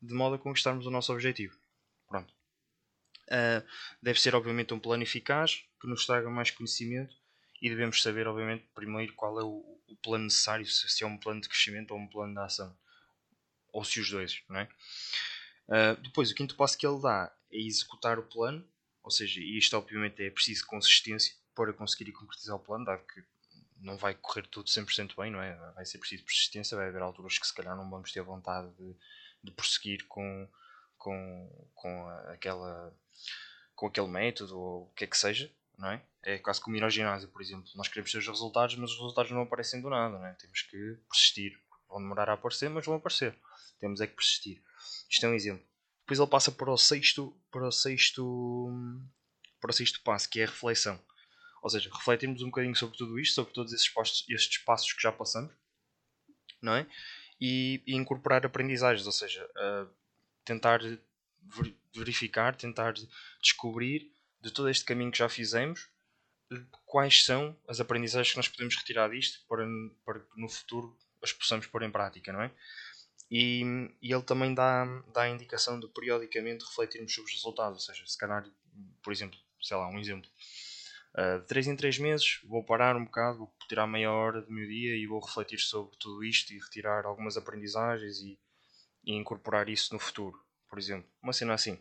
de 0.03 0.13
modo 0.13 0.35
a 0.35 0.39
conquistarmos 0.39 0.87
o 0.87 0.91
nosso 0.91 1.13
objetivo. 1.13 1.57
Pronto. 2.07 2.33
Uh, 3.29 3.67
deve 4.03 4.21
ser, 4.21 4.35
obviamente, 4.35 4.75
um 4.75 4.79
plano 4.79 5.03
eficaz 5.03 5.65
que 5.81 5.89
nos 5.89 6.05
traga 6.05 6.29
mais 6.29 6.51
conhecimento 6.51 7.15
e 7.63 7.69
devemos 7.69 8.03
saber, 8.03 8.27
obviamente, 8.27 8.69
primeiro 8.75 9.15
qual 9.15 9.41
é 9.41 9.45
o, 9.45 9.78
o 9.89 9.97
plano 9.97 10.25
necessário, 10.25 10.67
se 10.67 11.03
é 11.03 11.07
um 11.07 11.19
plano 11.19 11.41
de 11.41 11.49
crescimento 11.49 11.93
ou 11.93 11.99
um 11.99 12.07
plano 12.07 12.35
de 12.35 12.41
ação, 12.41 12.77
ou 13.73 13.85
se 13.85 14.01
os 14.01 14.11
dois, 14.11 14.43
não 14.49 14.61
é? 14.61 14.69
Uh, 15.69 16.01
depois, 16.03 16.31
o 16.31 16.35
quinto 16.35 16.57
passo 16.57 16.77
que 16.77 16.87
ele 16.87 17.01
dá 17.01 17.33
é 17.51 17.59
executar 17.59 18.19
o 18.19 18.23
plano, 18.23 18.67
ou 19.03 19.11
seja, 19.11 19.41
isto 19.41 19.77
obviamente 19.77 20.23
é 20.23 20.31
preciso 20.31 20.67
consistência 20.67 21.35
para 21.55 21.73
conseguir 21.73 22.13
concretizar 22.13 22.57
o 22.57 22.61
plano, 22.61 22.85
dado 22.85 23.05
que 23.07 23.23
não 23.81 23.97
vai 23.97 24.15
correr 24.15 24.47
tudo 24.47 24.69
100% 24.69 25.15
bem, 25.17 25.31
não 25.31 25.41
é? 25.41 25.55
Vai 25.73 25.85
ser 25.85 25.99
preciso 25.99 26.25
persistência, 26.25 26.77
vai 26.77 26.89
haver 26.89 27.03
alturas 27.03 27.39
que 27.39 27.47
se 27.47 27.55
calhar 27.55 27.77
não 27.77 27.89
vamos 27.89 28.13
ter 28.13 28.23
vontade 28.23 28.71
de, 28.75 28.97
de 29.45 29.53
prosseguir 29.53 30.07
com, 30.07 30.49
com, 30.97 31.71
com, 31.75 32.09
aquela, 32.33 32.95
com 33.75 33.87
aquele 33.87 34.09
método 34.09 34.59
ou 34.59 34.83
o 34.85 34.93
que 34.95 35.05
é 35.05 35.07
que 35.07 35.17
seja, 35.17 35.51
não 35.79 35.91
é? 35.91 36.03
É 36.23 36.39
quase 36.39 36.61
como 36.61 36.77
ir 36.77 36.83
ao 36.83 36.91
ginásio, 36.91 37.29
por 37.29 37.41
exemplo. 37.41 37.71
Nós 37.77 37.89
queremos 37.89 38.11
ter 38.11 38.19
os 38.19 38.27
resultados, 38.27 38.75
mas 38.77 38.91
os 38.91 38.97
resultados 38.97 39.31
não 39.31 39.43
aparecem 39.43 39.81
do 39.81 39.89
nada, 39.89 40.19
não 40.19 40.27
é? 40.27 40.33
Temos 40.35 40.63
que 40.63 40.99
persistir. 41.09 41.59
Vão 41.89 42.03
demorar 42.03 42.29
a 42.29 42.35
aparecer, 42.35 42.69
mas 42.69 42.85
vão 42.85 42.97
aparecer. 42.97 43.35
Temos 43.79 44.01
é 44.01 44.07
que 44.07 44.15
persistir. 44.15 44.61
Isto 45.09 45.25
é 45.25 45.29
um 45.29 45.35
exemplo. 45.35 45.65
Depois 46.01 46.19
ele 46.19 46.29
passa 46.29 46.51
para 46.51 46.71
o 46.71 46.77
sexto, 46.77 47.35
para 47.51 47.67
o 47.67 47.71
sexto, 47.71 48.69
para 49.61 49.71
o 49.71 49.73
sexto 49.73 50.03
passo, 50.03 50.29
que 50.29 50.41
é 50.41 50.45
a 50.45 50.47
reflexão. 50.47 51.01
Ou 51.63 51.71
seja, 51.71 51.91
refletirmos 51.93 52.43
um 52.43 52.47
bocadinho 52.47 52.75
sobre 52.75 52.97
tudo 52.97 53.19
isto, 53.19 53.35
sobre 53.35 53.53
todos 53.53 53.73
esses 53.73 53.89
passos, 53.89 54.25
estes 54.29 54.59
passos 54.59 54.93
que 54.93 55.03
já 55.03 55.13
passamos, 55.13 55.53
não 56.61 56.75
é? 56.75 56.87
E, 57.41 57.83
e 57.87 57.95
incorporar 57.95 58.45
aprendizagens, 58.45 59.07
ou 59.07 59.13
seja, 59.13 59.45
uh, 59.57 59.89
tentar 60.45 60.81
verificar, 61.95 62.55
tentar 62.57 62.95
descobrir 63.41 64.13
de 64.41 64.51
todo 64.53 64.69
este 64.69 64.85
caminho 64.85 65.11
que 65.11 65.19
já 65.19 65.29
fizemos, 65.29 65.89
quais 66.87 67.25
são 67.25 67.57
as 67.69 67.81
aprendizagens 67.81 68.31
que 68.31 68.37
nós 68.37 68.49
podemos 68.49 68.77
retirar 68.77 69.11
disto 69.11 69.45
para, 69.47 69.67
para 70.05 70.21
que 70.21 70.41
no 70.41 70.49
futuro 70.49 70.97
as 71.23 71.33
possamos 71.33 71.67
pôr 71.67 71.83
em 71.83 71.91
prática, 71.91 72.33
não 72.33 72.43
é? 72.43 72.53
E, 73.31 73.63
e, 74.01 74.13
ele 74.13 74.23
também 74.23 74.55
dá, 74.55 74.87
dá 75.13 75.23
a 75.23 75.29
indicação 75.29 75.79
de 75.79 75.87
periodicamente 75.89 76.65
refletirmos 76.65 77.13
sobre 77.13 77.31
os 77.31 77.37
resultados, 77.37 77.75
ou 77.75 77.95
seja, 77.95 78.07
se 78.07 78.17
calhar, 78.17 78.49
por 79.03 79.13
exemplo, 79.13 79.39
sei 79.61 79.77
lá, 79.77 79.87
um 79.89 79.99
exemplo, 79.99 80.31
uh, 81.15 81.41
de 81.41 81.47
3 81.47 81.69
em 81.69 81.77
3 81.77 81.99
meses 81.99 82.41
vou 82.45 82.65
parar 82.65 82.97
um 82.97 83.05
bocado, 83.05 83.39
vou 83.39 83.55
tirar 83.69 83.87
meia 83.87 84.11
hora 84.11 84.41
do 84.41 84.51
meu 84.51 84.67
dia 84.67 84.97
e 84.97 85.07
vou 85.07 85.21
refletir 85.21 85.59
sobre 85.59 85.95
tudo 85.99 86.25
isto 86.25 86.53
e 86.55 86.59
retirar 86.59 87.05
algumas 87.05 87.37
aprendizagens 87.37 88.19
e, 88.21 88.39
e 89.05 89.13
incorporar 89.15 89.69
isso 89.69 89.93
no 89.93 90.01
futuro, 90.01 90.43
por 90.67 90.79
exemplo, 90.79 91.11
uma 91.23 91.35
cena 91.35 91.53
assim. 91.53 91.79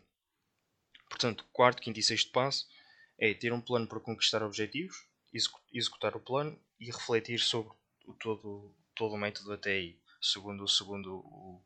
Portanto, 1.09 1.45
quarto, 1.51 1.81
quinto 1.81 1.99
e 1.99 2.03
sexto 2.03 2.31
passo 2.31 2.67
é 3.17 3.33
ter 3.33 3.51
um 3.51 3.61
plano 3.61 3.87
para 3.87 3.99
conquistar 3.99 4.43
objetivos, 4.43 4.95
executar 5.73 6.15
o 6.15 6.19
plano 6.19 6.59
e 6.79 6.85
refletir 6.85 7.39
sobre 7.39 7.73
o 8.05 8.13
todo, 8.13 8.75
todo 8.95 9.13
o 9.13 9.17
método 9.17 9.53
até 9.53 9.71
aí, 9.71 9.99
segundo, 10.21 10.67
segundo 10.67 11.15
o, 11.17 11.63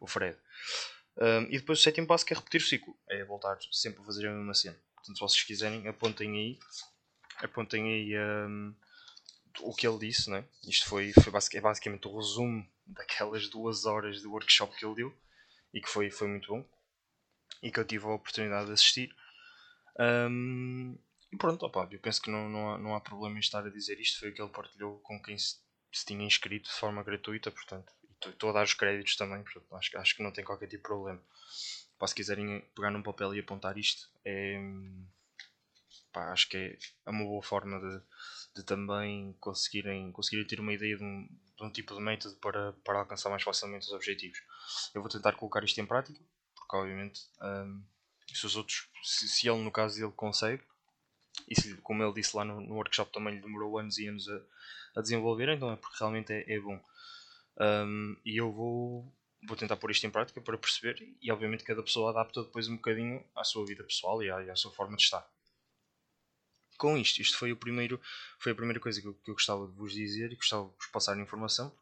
o 0.00 0.06
Fred. 0.06 0.38
Um, 1.16 1.44
e 1.44 1.58
depois 1.58 1.78
o 1.78 1.82
sétimo 1.82 2.06
passo 2.06 2.24
que 2.24 2.32
é 2.32 2.36
repetir 2.36 2.60
o 2.60 2.64
ciclo, 2.64 2.96
é 3.08 3.24
voltar 3.24 3.56
sempre 3.70 4.02
a 4.02 4.04
fazer 4.04 4.26
a 4.26 4.32
mesma 4.32 4.54
cena. 4.54 4.78
Portanto, 4.94 5.16
se 5.16 5.20
vocês 5.20 5.42
quiserem, 5.44 5.86
apontem 5.86 6.36
aí, 6.36 6.58
apontem 7.38 7.84
aí 7.84 8.18
um, 8.18 8.74
o 9.60 9.74
que 9.74 9.86
ele 9.86 9.98
disse, 9.98 10.30
né? 10.30 10.44
isto 10.66 10.88
foi, 10.88 11.12
foi 11.12 11.30
basic, 11.30 11.56
é 11.56 11.60
basicamente 11.60 12.08
o 12.08 12.16
resumo 12.16 12.66
daquelas 12.86 13.48
duas 13.48 13.84
horas 13.84 14.20
de 14.20 14.26
workshop 14.26 14.76
que 14.76 14.84
ele 14.84 14.96
deu 14.96 15.18
e 15.72 15.80
que 15.80 15.88
foi, 15.88 16.10
foi 16.10 16.28
muito 16.28 16.48
bom 16.48 16.66
e 17.64 17.72
que 17.72 17.80
eu 17.80 17.84
tive 17.84 18.04
a 18.04 18.10
oportunidade 18.10 18.66
de 18.66 18.72
assistir. 18.74 19.16
Um, 19.98 20.98
e 21.32 21.36
pronto, 21.38 21.64
opa, 21.64 21.88
eu 21.90 21.98
penso 21.98 22.20
que 22.20 22.30
não, 22.30 22.46
não, 22.46 22.74
há, 22.74 22.78
não 22.78 22.94
há 22.94 23.00
problema 23.00 23.36
em 23.36 23.40
estar 23.40 23.64
a 23.64 23.70
dizer 23.70 23.98
isto. 23.98 24.20
Foi 24.20 24.28
o 24.28 24.34
que 24.34 24.42
ele 24.42 24.52
partilhou 24.52 24.98
com 25.00 25.20
quem 25.22 25.38
se, 25.38 25.56
se 25.90 26.04
tinha 26.04 26.26
inscrito 26.26 26.68
de 26.68 26.76
forma 26.76 27.02
gratuita, 27.02 27.50
portanto, 27.50 27.90
estou 28.26 28.50
a 28.50 28.52
dar 28.52 28.64
os 28.64 28.74
créditos 28.74 29.16
também, 29.16 29.42
portanto, 29.42 29.74
acho, 29.74 29.98
acho 29.98 30.14
que 30.14 30.22
não 30.22 30.30
tem 30.30 30.44
qualquer 30.44 30.66
tipo 30.66 30.82
de 30.82 30.88
problema. 30.88 31.22
Pá, 31.98 32.06
se 32.06 32.14
quiserem 32.14 32.60
pegar 32.76 32.90
num 32.90 33.02
papel 33.02 33.34
e 33.34 33.40
apontar 33.40 33.78
isto, 33.78 34.10
é, 34.26 34.60
pá, 36.12 36.32
acho 36.32 36.46
que 36.50 36.58
é, 36.58 36.78
é 37.06 37.10
uma 37.10 37.24
boa 37.24 37.42
forma 37.42 37.80
de, 37.80 38.02
de 38.56 38.62
também 38.62 39.34
conseguirem, 39.40 40.12
conseguirem 40.12 40.46
ter 40.46 40.60
uma 40.60 40.74
ideia 40.74 40.98
de 40.98 41.02
um, 41.02 41.26
de 41.56 41.64
um 41.64 41.70
tipo 41.70 41.94
de 41.94 42.02
método 42.02 42.36
para, 42.36 42.74
para 42.84 42.98
alcançar 42.98 43.30
mais 43.30 43.42
facilmente 43.42 43.86
os 43.86 43.92
objetivos. 43.92 44.38
Eu 44.94 45.00
vou 45.00 45.10
tentar 45.10 45.32
colocar 45.32 45.64
isto 45.64 45.80
em 45.80 45.86
prática, 45.86 46.20
porque 46.64 46.76
obviamente 46.76 47.20
um, 47.40 47.82
se 48.32 48.46
os 48.46 48.56
outros, 48.56 48.88
se, 49.02 49.28
se, 49.28 49.48
ele 49.48 49.62
no 49.62 49.70
caso 49.70 50.02
ele 50.02 50.12
consegue, 50.12 50.62
e 51.48 51.60
se, 51.60 51.76
como 51.76 52.02
ele 52.02 52.14
disse 52.14 52.36
lá 52.36 52.44
no, 52.44 52.60
no 52.60 52.74
workshop 52.74 53.12
também 53.12 53.34
lhe 53.34 53.40
demorou 53.40 53.78
anos 53.78 53.98
e 53.98 54.06
anos 54.06 54.28
a, 54.28 54.40
a 54.96 55.02
desenvolver, 55.02 55.48
então 55.50 55.70
é 55.70 55.76
porque 55.76 55.96
realmente 55.98 56.32
é, 56.32 56.54
é 56.54 56.60
bom. 56.60 56.80
Um, 57.60 58.16
e 58.24 58.36
eu 58.40 58.50
vou, 58.50 59.12
vou 59.46 59.56
tentar 59.56 59.76
pôr 59.76 59.90
isto 59.90 60.06
em 60.06 60.10
prática 60.10 60.40
para 60.40 60.58
perceber, 60.58 60.96
e 61.20 61.30
obviamente 61.30 61.64
cada 61.64 61.82
pessoa 61.82 62.10
adapta 62.10 62.42
depois 62.42 62.68
um 62.68 62.76
bocadinho 62.76 63.24
à 63.34 63.44
sua 63.44 63.66
vida 63.66 63.84
pessoal 63.84 64.22
e 64.22 64.30
à, 64.30 64.42
e 64.42 64.50
à 64.50 64.56
sua 64.56 64.72
forma 64.72 64.96
de 64.96 65.02
estar. 65.02 65.28
Com 66.78 66.96
isto, 66.96 67.20
isto 67.20 67.38
foi, 67.38 67.52
o 67.52 67.56
primeiro, 67.56 68.00
foi 68.38 68.52
a 68.52 68.54
primeira 68.54 68.80
coisa 68.80 69.00
que 69.00 69.06
eu, 69.06 69.14
que 69.14 69.30
eu 69.30 69.34
gostava 69.34 69.66
de 69.66 69.74
vos 69.74 69.92
dizer 69.92 70.32
e 70.32 70.36
gostava 70.36 70.64
de 70.64 70.76
vos 70.76 70.86
passar 70.86 71.16
informação. 71.18 71.72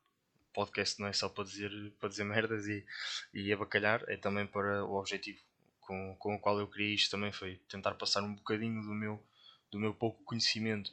Podcast 0.52 1.00
não 1.00 1.08
é 1.08 1.12
só 1.12 1.28
para 1.28 1.44
dizer, 1.44 1.70
para 1.98 2.08
dizer 2.08 2.24
merdas 2.24 2.66
e, 2.66 2.84
e 3.32 3.52
abacalhar, 3.52 4.04
é 4.08 4.16
também 4.16 4.46
para 4.46 4.84
o 4.84 4.94
objetivo 4.94 5.40
com, 5.82 6.16
com 6.16 6.34
o 6.34 6.38
qual 6.38 6.58
eu 6.58 6.66
criei 6.66 6.94
isto 6.94 7.10
também 7.10 7.32
foi 7.32 7.56
tentar 7.68 7.94
passar 7.94 8.22
um 8.22 8.34
bocadinho 8.34 8.80
do 8.82 8.94
meu, 8.94 9.22
do 9.70 9.78
meu 9.78 9.92
pouco 9.92 10.24
conhecimento, 10.24 10.90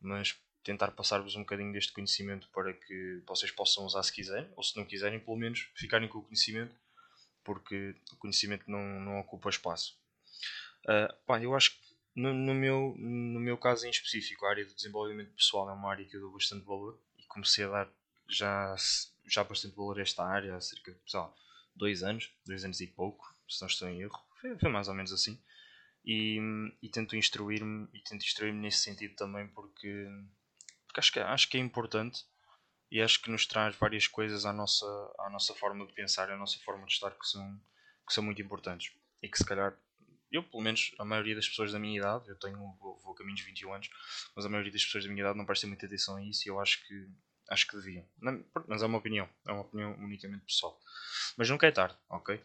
mas 0.00 0.36
tentar 0.64 0.90
passar-vos 0.92 1.36
um 1.36 1.40
bocadinho 1.40 1.72
deste 1.72 1.92
conhecimento 1.92 2.48
para 2.50 2.72
que 2.72 3.22
vocês 3.26 3.52
possam 3.52 3.84
usar 3.84 4.02
se 4.02 4.12
quiserem, 4.12 4.50
ou 4.56 4.62
se 4.62 4.76
não 4.76 4.84
quiserem, 4.84 5.20
pelo 5.20 5.36
menos 5.36 5.70
ficarem 5.76 6.08
com 6.08 6.18
o 6.18 6.22
conhecimento, 6.22 6.74
porque 7.44 7.94
o 8.12 8.16
conhecimento 8.16 8.70
não, 8.70 9.00
não 9.00 9.20
ocupa 9.20 9.50
espaço. 9.50 9.96
Uh, 10.84 11.14
pá, 11.26 11.40
eu 11.40 11.54
acho 11.54 11.72
que 11.72 11.92
no, 12.14 12.32
no, 12.32 12.54
meu, 12.54 12.94
no 12.98 13.40
meu 13.40 13.56
caso 13.56 13.86
em 13.86 13.90
específico, 13.90 14.44
a 14.44 14.50
área 14.50 14.64
do 14.64 14.74
desenvolvimento 14.74 15.32
pessoal 15.34 15.68
é 15.68 15.72
uma 15.72 15.90
área 15.90 16.04
que 16.04 16.16
eu 16.16 16.20
dou 16.20 16.32
bastante 16.32 16.64
valor 16.64 17.00
e 17.18 17.24
comecei 17.24 17.64
a 17.64 17.68
dar 17.68 17.92
já, 18.32 18.74
já 19.26 19.44
bastante 19.44 19.76
valor 19.76 19.98
a 19.98 20.02
esta 20.02 20.24
área 20.24 20.56
há 20.56 20.60
cerca 20.60 20.92
de 20.92 20.98
dois 21.74 22.02
anos, 22.02 22.30
dois 22.44 22.64
anos 22.64 22.80
e 22.80 22.86
pouco, 22.86 23.24
se 23.48 23.60
não 23.60 23.68
estou 23.68 23.88
em 23.88 24.00
erro, 24.00 24.18
foi, 24.40 24.58
foi 24.58 24.70
mais 24.70 24.88
ou 24.88 24.94
menos 24.94 25.12
assim. 25.12 25.40
E, 26.04 26.38
e 26.82 26.88
tento 26.88 27.14
instruir-me 27.14 27.88
e 27.94 28.00
tento 28.00 28.24
instruir-me 28.24 28.58
nesse 28.58 28.78
sentido 28.78 29.14
também 29.14 29.46
porque 29.48 30.08
porque 30.86 30.98
acho 30.98 31.12
que, 31.12 31.20
acho 31.20 31.48
que 31.48 31.56
é 31.56 31.60
importante 31.60 32.24
e 32.90 33.00
acho 33.00 33.22
que 33.22 33.30
nos 33.30 33.46
traz 33.46 33.76
várias 33.76 34.06
coisas 34.06 34.44
à 34.44 34.52
nossa, 34.52 34.84
à 35.20 35.30
nossa 35.30 35.54
forma 35.54 35.86
de 35.86 35.92
pensar, 35.92 36.30
à 36.30 36.36
nossa 36.36 36.58
forma 36.58 36.84
de 36.86 36.92
estar 36.92 37.12
que 37.12 37.26
são, 37.26 37.60
que 38.06 38.12
são 38.12 38.22
muito 38.22 38.42
importantes 38.42 38.92
e 39.22 39.28
que 39.28 39.38
se 39.38 39.44
calhar 39.44 39.78
eu, 40.32 40.42
pelo 40.42 40.62
menos, 40.62 40.94
a 40.98 41.04
maioria 41.04 41.34
das 41.34 41.46
pessoas 41.46 41.72
da 41.72 41.78
minha 41.78 41.98
idade, 41.98 42.26
eu 42.28 42.36
tenho, 42.36 42.56
vou, 42.80 42.98
vou 43.00 43.14
caminho 43.14 43.36
de 43.36 43.42
21 43.42 43.74
anos, 43.74 43.90
mas 44.34 44.46
a 44.46 44.48
maioria 44.48 44.72
das 44.72 44.82
pessoas 44.82 45.04
da 45.04 45.10
minha 45.10 45.20
idade 45.20 45.36
não 45.36 45.44
prestam 45.44 45.68
muita 45.68 45.84
atenção 45.84 46.16
a 46.16 46.24
isso 46.24 46.48
e 46.48 46.50
eu 46.50 46.58
acho 46.58 46.82
que, 46.86 47.06
acho 47.52 47.66
que 47.66 47.76
deviam. 47.76 48.04
Mas 48.66 48.82
é 48.82 48.86
uma 48.86 48.98
opinião, 48.98 49.28
é 49.46 49.52
uma 49.52 49.62
opinião 49.62 49.94
unicamente 49.98 50.44
pessoal. 50.44 50.78
Mas 51.36 51.48
nunca 51.48 51.66
é 51.66 51.70
tarde, 51.70 51.96
ok? 52.08 52.42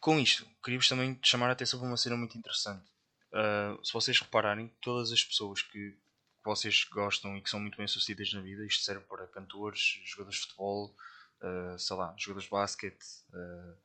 com 0.00 0.18
isto, 0.18 0.44
queria-vos 0.64 0.88
também 0.88 1.16
chamar 1.22 1.50
a 1.50 1.52
atenção 1.52 1.78
para 1.78 1.86
uma 1.86 1.98
cena 1.98 2.16
muito 2.16 2.36
interessante. 2.36 2.82
Uh, 3.30 3.84
se 3.84 3.92
vocês 3.92 4.18
repararem, 4.18 4.68
todas 4.80 5.12
as 5.12 5.22
pessoas 5.22 5.62
que, 5.62 5.96
vocês 6.44 6.84
gostam 6.90 7.36
e 7.36 7.40
que 7.40 7.48
são 7.48 7.60
muito 7.60 7.78
bem 7.78 7.86
sucedidas 7.86 8.32
na 8.32 8.40
vida, 8.40 8.66
isto 8.66 8.82
serve 8.82 9.04
para 9.04 9.26
cantores, 9.28 10.00
jogadores 10.04 10.40
de 10.40 10.46
futebol, 10.46 10.96
uh, 11.40 11.78
sei 11.78 11.96
lá, 11.96 12.14
jogadores 12.18 12.44
de 12.44 12.50
basquete. 12.50 13.04
Uh, 13.32 13.76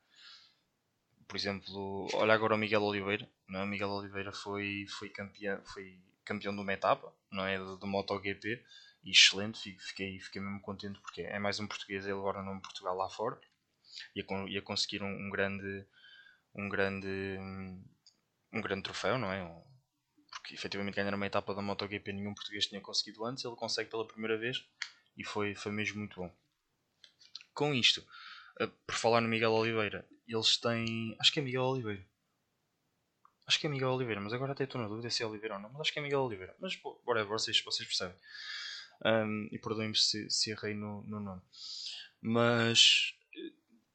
por 1.28 1.36
exemplo, 1.36 2.08
olha 2.14 2.34
agora 2.34 2.56
o 2.56 2.58
Miguel 2.58 2.84
Oliveira. 2.84 3.30
Não 3.48 3.62
é? 3.62 3.66
Miguel 3.66 3.90
Oliveira 3.90 4.32
foi, 4.32 4.86
foi, 4.98 5.10
campeão, 5.10 5.62
foi 5.66 6.00
campeão 6.28 6.54
de 6.54 6.62
uma 6.62 6.74
etapa 6.74 7.14
não 7.32 7.46
é? 7.46 7.58
do, 7.58 7.78
do 7.78 7.88
MotoGP 7.88 8.64
e 9.04 9.12
excelente, 9.12 9.78
fiquei, 9.80 10.20
fiquei 10.20 10.42
mesmo 10.42 10.62
contente 10.62 11.00
porque 11.00 11.22
é 11.22 11.40
mais 11.40 11.60
um 11.60 11.68
português 11.68 12.06
ele 12.06 12.14
agora 12.14 12.42
em 12.42 12.60
Portugal 12.60 12.96
lá 12.96 13.10
fora 13.10 13.40
e 14.16 14.22
a, 14.22 14.60
a 14.60 14.62
conseguir 14.62 15.02
um, 15.02 15.08
um 15.08 15.30
grande 15.30 15.86
um 16.54 16.70
grande 16.70 17.38
um 18.54 18.62
grande 18.62 18.84
troféu, 18.84 19.18
não 19.18 19.32
é? 19.32 19.44
Porque 20.32 20.56
efetivamente 20.56 20.96
ganhar 20.96 21.14
uma 21.14 21.28
etapa 21.28 21.54
da 21.54 21.62
MotoGP 21.62 22.14
nenhum 22.14 22.34
português 22.34 22.68
tinha 22.68 22.82
conseguido 22.82 23.26
antes, 23.26 23.44
ele 23.44 23.56
consegue 23.56 23.90
pela 23.90 24.08
primeira 24.08 24.38
vez 24.38 24.66
e 25.18 25.24
foi, 25.24 25.56
foi 25.56 25.72
mesmo 25.72 26.00
muito 26.00 26.16
bom. 26.20 26.34
Com 27.54 27.74
isto, 27.74 28.06
eh, 28.60 28.70
por 28.86 28.96
falar 28.96 29.22
no 29.22 29.28
Miguel 29.28 29.52
Oliveira, 29.52 30.08
eles 30.28 30.58
têm. 30.58 31.16
Acho 31.20 31.32
que 31.32 31.40
é 31.40 31.44
Miguel 31.44 31.64
Oliveira. 31.64 32.06
Acho 33.48 33.60
que 33.60 33.68
é 33.68 33.70
Miguel 33.70 33.92
Oliveira, 33.92 34.20
mas 34.20 34.34
agora 34.34 34.52
até 34.52 34.66
estou 34.66 34.82
na 34.82 34.88
dúvida 34.88 35.10
se 35.10 35.24
é 35.24 35.26
Oliveira 35.26 35.56
ou 35.56 35.62
não. 35.62 35.70
Mas 35.70 35.82
acho 35.82 35.94
que 35.94 36.00
é 36.00 36.02
Miguel 36.02 36.22
Oliveira. 36.22 36.56
Mas 36.60 36.78
whatever, 37.06 37.28
vocês, 37.28 37.62
vocês 37.62 37.88
percebem. 37.88 38.16
Um, 39.06 39.48
e 39.52 39.58
perdoem-me 39.58 39.96
se, 39.96 40.30
se 40.30 40.52
errei 40.52 40.74
no, 40.74 41.02
no 41.04 41.20
nome. 41.20 41.42
Mas 42.22 43.16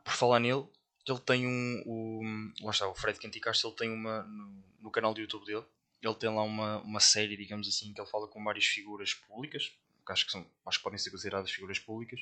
por 0.05 0.13
falar 0.15 0.41
nele, 0.41 0.67
ele 1.07 1.19
tem 1.21 1.47
um. 1.47 1.83
O, 1.87 2.65
lá 2.65 2.71
está, 2.71 2.89
o 2.89 2.95
Fred 2.95 3.19
Canticastro, 3.19 3.71
ele 3.71 3.77
tem 3.77 3.91
uma. 3.91 4.23
No, 4.25 4.65
no, 4.81 4.91
canal 4.91 5.15
do 5.15 5.21
YouTube 5.21 5.47
dele, 5.47 5.65
ele 6.01 6.15
tem 6.15 6.31
lá 6.31 6.43
uma, 6.43 6.79
uma 6.79 7.01
série, 7.01 7.37
digamos 7.37 7.69
assim, 7.69 7.93
que 7.93 8.01
ele 8.01 8.09
fala 8.09 8.29
com 8.29 8.43
várias 8.43 8.67
figuras 8.67 9.15
públicas, 9.15 9.73
que 10.05 10.13
acho 10.13 10.27
que, 10.27 10.33
são, 10.33 10.47
acho 10.67 10.79
que 10.79 10.85
podem 10.85 10.99
ser 10.99 11.11
consideradas 11.11 11.51
figuras 11.51 11.79
públicas, 11.79 12.21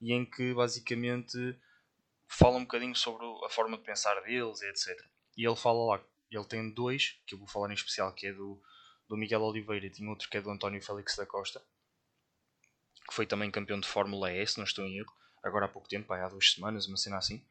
e 0.00 0.12
em 0.12 0.24
que 0.24 0.54
basicamente 0.54 1.56
fala 2.26 2.56
um 2.56 2.62
bocadinho 2.62 2.94
sobre 2.94 3.26
a 3.44 3.48
forma 3.48 3.76
de 3.76 3.84
pensar 3.84 4.20
deles, 4.22 4.62
etc. 4.62 5.04
E 5.36 5.46
ele 5.46 5.56
fala 5.56 5.96
lá, 5.96 6.04
ele 6.36 6.44
tem 6.44 6.70
dois, 6.70 7.20
que 7.26 7.34
eu 7.34 7.38
vou 7.38 7.48
falar 7.48 7.70
em 7.70 7.74
especial, 7.74 8.12
que 8.12 8.26
é 8.26 8.32
do, 8.32 8.60
do 9.08 9.16
Miguel 9.16 9.42
Oliveira 9.42 9.86
e 9.86 9.90
tem 9.90 10.06
outro 10.08 10.28
que 10.28 10.36
é 10.36 10.40
do 10.40 10.50
António 10.50 10.82
Félix 10.82 11.16
da 11.16 11.26
Costa, 11.26 11.62
que 13.08 13.14
foi 13.14 13.26
também 13.26 13.50
campeão 13.50 13.80
de 13.80 13.88
Fórmula 13.88 14.32
E, 14.32 14.46
se 14.46 14.58
não 14.58 14.64
estou 14.64 14.84
em 14.84 14.98
erro, 14.98 15.12
agora 15.42 15.66
há 15.66 15.68
pouco 15.68 15.88
tempo, 15.88 16.12
há 16.12 16.28
duas 16.28 16.52
semanas, 16.52 16.86
uma 16.86 16.96
cena 16.96 17.18
assim. 17.18 17.44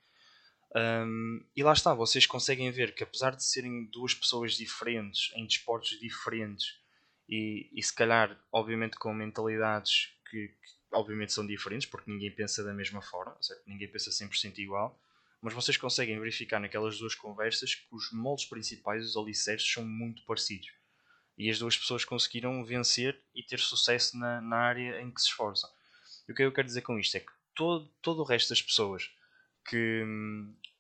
Um, 0.75 1.43
e 1.55 1.63
lá 1.63 1.73
está, 1.73 1.93
vocês 1.93 2.25
conseguem 2.25 2.71
ver 2.71 2.93
que 2.93 3.03
apesar 3.03 3.35
de 3.35 3.43
serem 3.43 3.85
duas 3.85 4.13
pessoas 4.13 4.53
diferentes, 4.53 5.31
em 5.35 5.45
desportos 5.45 5.99
diferentes, 5.99 6.79
e, 7.27 7.69
e 7.73 7.83
se 7.83 7.93
calhar, 7.93 8.39
obviamente, 8.51 8.97
com 8.97 9.13
mentalidades 9.13 10.13
que, 10.29 10.47
que, 10.47 10.71
obviamente 10.93 11.33
são 11.33 11.45
diferentes, 11.45 11.87
porque 11.87 12.09
ninguém 12.09 12.31
pensa 12.31 12.63
da 12.63 12.73
mesma 12.73 13.01
forma, 13.01 13.35
certo? 13.41 13.63
ninguém 13.67 13.91
pensa 13.91 14.09
100% 14.09 14.57
igual, 14.59 14.99
mas 15.41 15.53
vocês 15.53 15.77
conseguem 15.77 16.19
verificar 16.19 16.59
naquelas 16.59 16.97
duas 16.97 17.15
conversas 17.15 17.75
que 17.75 17.87
os 17.91 18.11
moldes 18.11 18.45
principais, 18.45 19.05
os 19.05 19.15
alicerces, 19.15 19.71
são 19.71 19.85
muito 19.85 20.23
parecidos. 20.25 20.69
E 21.37 21.49
as 21.49 21.57
duas 21.57 21.77
pessoas 21.77 22.03
conseguiram 22.03 22.63
vencer 22.65 23.21
e 23.33 23.41
ter 23.41 23.59
sucesso 23.59 24.17
na, 24.17 24.41
na 24.41 24.57
área 24.57 25.01
em 25.01 25.09
que 25.09 25.21
se 25.21 25.27
esforçam. 25.27 25.69
E 26.27 26.31
o 26.31 26.35
que 26.35 26.43
eu 26.43 26.51
quero 26.51 26.67
dizer 26.67 26.81
com 26.81 26.99
isto 26.99 27.15
é 27.15 27.21
que 27.21 27.31
todo, 27.55 27.87
todo 28.01 28.21
o 28.21 28.25
resto 28.25 28.49
das 28.49 28.61
pessoas 28.61 29.09
que, 29.65 30.03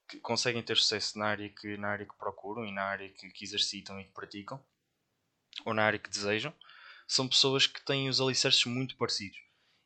que, 0.09 0.19
conseguem 0.19 0.61
ter 0.61 0.75
sucesso 0.75 1.17
na 1.17 1.27
área, 1.27 1.49
que, 1.49 1.77
na 1.77 1.89
área 1.89 2.05
que 2.05 2.17
procuram 2.17 2.65
e 2.65 2.71
na 2.73 2.83
área 2.83 3.09
que, 3.09 3.29
que 3.29 3.45
exercitam 3.45 3.99
e 3.99 4.03
que 4.03 4.11
praticam, 4.11 4.61
ou 5.65 5.73
na 5.73 5.83
área 5.83 5.99
que 5.99 6.09
desejam, 6.09 6.53
são 7.07 7.27
pessoas 7.27 7.65
que 7.65 7.83
têm 7.85 8.09
os 8.09 8.19
alicerces 8.21 8.65
muito 8.65 8.95
parecidos 8.97 9.39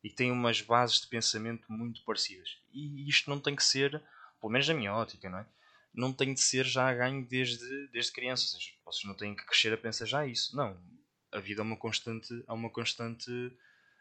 e 0.03 0.09
que 0.09 0.15
têm 0.15 0.31
umas 0.31 0.59
bases 0.59 0.99
de 1.01 1.07
pensamento 1.07 1.71
muito 1.71 2.03
parecidas. 2.03 2.57
E 2.71 3.07
isto 3.07 3.29
não 3.29 3.39
tem 3.39 3.55
que 3.55 3.63
ser, 3.63 4.03
pelo 4.43 4.51
menos 4.51 4.67
na 4.67 4.73
minha 4.73 4.93
ótica, 4.93 5.29
não 5.29 5.39
é? 5.39 5.45
Não 5.93 6.11
tem 6.11 6.33
de 6.33 6.41
ser 6.41 6.65
já 6.65 6.93
ganho 6.93 7.25
desde, 7.25 7.87
desde 7.87 8.11
criança. 8.11 8.43
Ou 8.43 8.59
seja, 8.59 8.73
vocês 8.85 9.05
não 9.05 9.15
têm 9.15 9.33
que 9.33 9.45
crescer 9.45 9.71
a 9.71 9.77
pensar 9.77 10.05
já 10.05 10.27
isso. 10.27 10.53
Não. 10.53 10.77
A 11.31 11.39
vida 11.39 11.61
é 11.61 11.63
uma 11.63 11.77
constante, 11.77 12.43
é 12.45 12.51
uma 12.51 12.69
constante, 12.69 13.31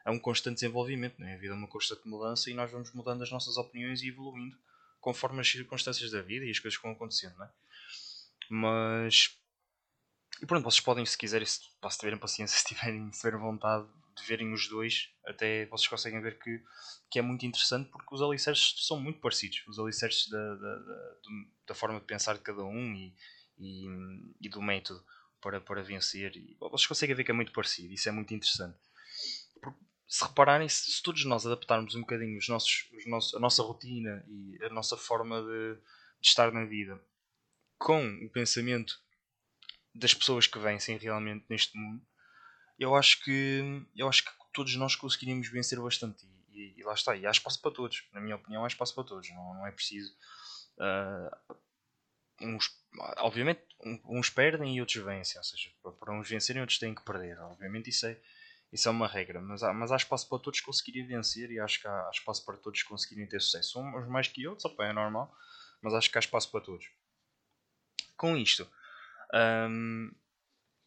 é 0.04 0.10
um 0.10 0.18
constante 0.18 0.54
desenvolvimento, 0.54 1.20
não 1.20 1.28
é? 1.28 1.34
A 1.34 1.38
vida 1.38 1.54
é 1.54 1.56
uma 1.56 1.68
constante 1.68 2.08
mudança 2.08 2.50
e 2.50 2.54
nós 2.54 2.72
vamos 2.72 2.92
mudando 2.92 3.22
as 3.22 3.30
nossas 3.30 3.56
opiniões 3.56 4.02
e 4.02 4.08
evoluindo 4.08 4.58
conforme 5.00 5.40
as 5.40 5.48
circunstâncias 5.48 6.10
da 6.10 6.20
vida 6.22 6.44
e 6.44 6.50
as 6.50 6.58
coisas 6.58 6.76
que 6.76 6.82
vão 6.82 6.92
acontecendo, 6.92 7.36
não 7.38 7.46
é? 7.46 7.50
Mas. 8.50 9.38
E 10.40 10.46
pronto, 10.46 10.64
vocês 10.64 10.80
podem, 10.80 11.06
se 11.06 11.16
quiserem, 11.16 11.46
se, 11.46 11.60
se 11.60 11.98
tiverem 11.98 12.18
paciência, 12.18 12.58
se 12.58 12.64
tiverem, 12.64 13.12
se 13.12 13.20
tiverem 13.20 13.38
vontade 13.38 13.86
de 14.14 14.26
verem 14.26 14.52
os 14.52 14.68
dois, 14.68 15.10
até 15.26 15.66
vocês 15.66 15.88
conseguem 15.88 16.20
ver 16.20 16.38
que, 16.38 16.62
que 17.10 17.18
é 17.18 17.22
muito 17.22 17.46
interessante 17.46 17.90
porque 17.90 18.14
os 18.14 18.22
alicerces 18.22 18.86
são 18.86 19.00
muito 19.00 19.20
parecidos. 19.20 19.62
Os 19.68 19.78
alicerces 19.78 20.28
da, 20.28 20.54
da, 20.54 20.78
da, 20.78 21.16
da 21.68 21.74
forma 21.74 22.00
de 22.00 22.06
pensar 22.06 22.34
de 22.34 22.40
cada 22.40 22.62
um 22.64 22.94
e, 22.94 23.14
e, 23.58 23.86
e 24.40 24.48
do 24.48 24.62
método. 24.62 25.04
para, 25.42 25.60
para 25.60 25.82
vencer. 25.82 26.36
E 26.36 26.56
vocês 26.60 26.86
conseguem 26.86 27.16
ver 27.16 27.24
que 27.24 27.32
é 27.32 27.34
muito 27.34 27.52
parecido, 27.52 27.92
isso 27.92 28.08
é 28.08 28.12
muito 28.12 28.32
interessante. 28.32 28.78
Porque, 29.60 29.80
se 30.06 30.24
repararem, 30.24 30.68
se, 30.68 30.90
se, 30.90 31.02
todos 31.02 31.24
nós 31.24 31.44
adaptarmos 31.44 31.94
um 31.94 32.00
bocadinho 32.00 32.38
os 32.38 32.48
nossos, 32.48 32.88
os 32.92 33.06
nossos, 33.06 33.34
a 33.34 33.40
nossa 33.40 33.62
rotina 33.62 34.24
e 34.28 34.64
a 34.64 34.68
nossa 34.70 34.96
forma 34.96 35.42
de, 35.42 35.74
de 36.20 36.28
estar 36.28 36.52
na 36.52 36.64
vida 36.64 37.02
com 37.78 38.06
o 38.24 38.30
pensamento 38.30 38.94
das 39.94 40.14
pessoas 40.14 40.46
que 40.46 40.58
vencem 40.58 40.96
realmente 40.96 41.44
neste 41.48 41.76
mundo, 41.76 42.06
eu 42.82 42.96
acho 42.96 43.22
que 43.22 43.86
eu 43.94 44.08
acho 44.08 44.24
que 44.24 44.30
todos 44.52 44.74
nós 44.76 44.96
conseguiríamos 44.96 45.48
vencer 45.48 45.80
bastante. 45.80 46.26
E, 46.50 46.74
e, 46.76 46.82
lá 46.82 46.94
está, 46.94 47.16
e 47.16 47.26
há 47.26 47.30
espaço 47.30 47.60
para 47.62 47.70
todos. 47.70 48.04
Na 48.12 48.20
minha 48.20 48.36
opinião, 48.36 48.64
há 48.64 48.66
espaço 48.66 48.94
para 48.94 49.04
todos. 49.04 49.30
Não, 49.30 49.54
não 49.54 49.66
é 49.66 49.70
preciso. 49.70 50.14
Uh, 50.76 51.56
uns, 52.40 52.70
obviamente, 53.18 53.62
uns 54.04 54.28
perdem 54.28 54.76
e 54.76 54.80
outros 54.80 55.02
vencem. 55.02 55.38
Ou 55.38 55.44
seja, 55.44 55.70
para 55.98 56.12
uns 56.12 56.28
vencerem, 56.28 56.60
outros 56.60 56.78
têm 56.78 56.94
que 56.94 57.04
perder. 57.04 57.38
Obviamente, 57.40 57.88
isso 57.88 58.04
é, 58.06 58.20
isso 58.72 58.88
é 58.88 58.90
uma 58.90 59.06
regra. 59.06 59.40
Mas 59.40 59.62
há, 59.62 59.72
mas 59.72 59.92
há 59.92 59.96
espaço 59.96 60.28
para 60.28 60.40
todos 60.40 60.60
conseguirem 60.60 61.06
vencer 61.06 61.50
e 61.50 61.60
acho 61.60 61.80
que 61.80 61.86
há, 61.86 62.08
há 62.08 62.10
espaço 62.10 62.44
para 62.44 62.56
todos 62.56 62.82
conseguirem 62.82 63.26
ter 63.28 63.40
sucesso. 63.40 63.80
Uns 63.80 64.08
mais 64.08 64.28
que 64.28 64.46
outros, 64.46 64.64
opa, 64.64 64.84
é 64.84 64.92
normal. 64.92 65.34
Mas 65.80 65.94
acho 65.94 66.10
que 66.10 66.18
há 66.18 66.20
espaço 66.20 66.50
para 66.50 66.60
todos. 66.60 66.90
Com 68.16 68.36
isto, 68.36 68.70
um, 69.68 70.12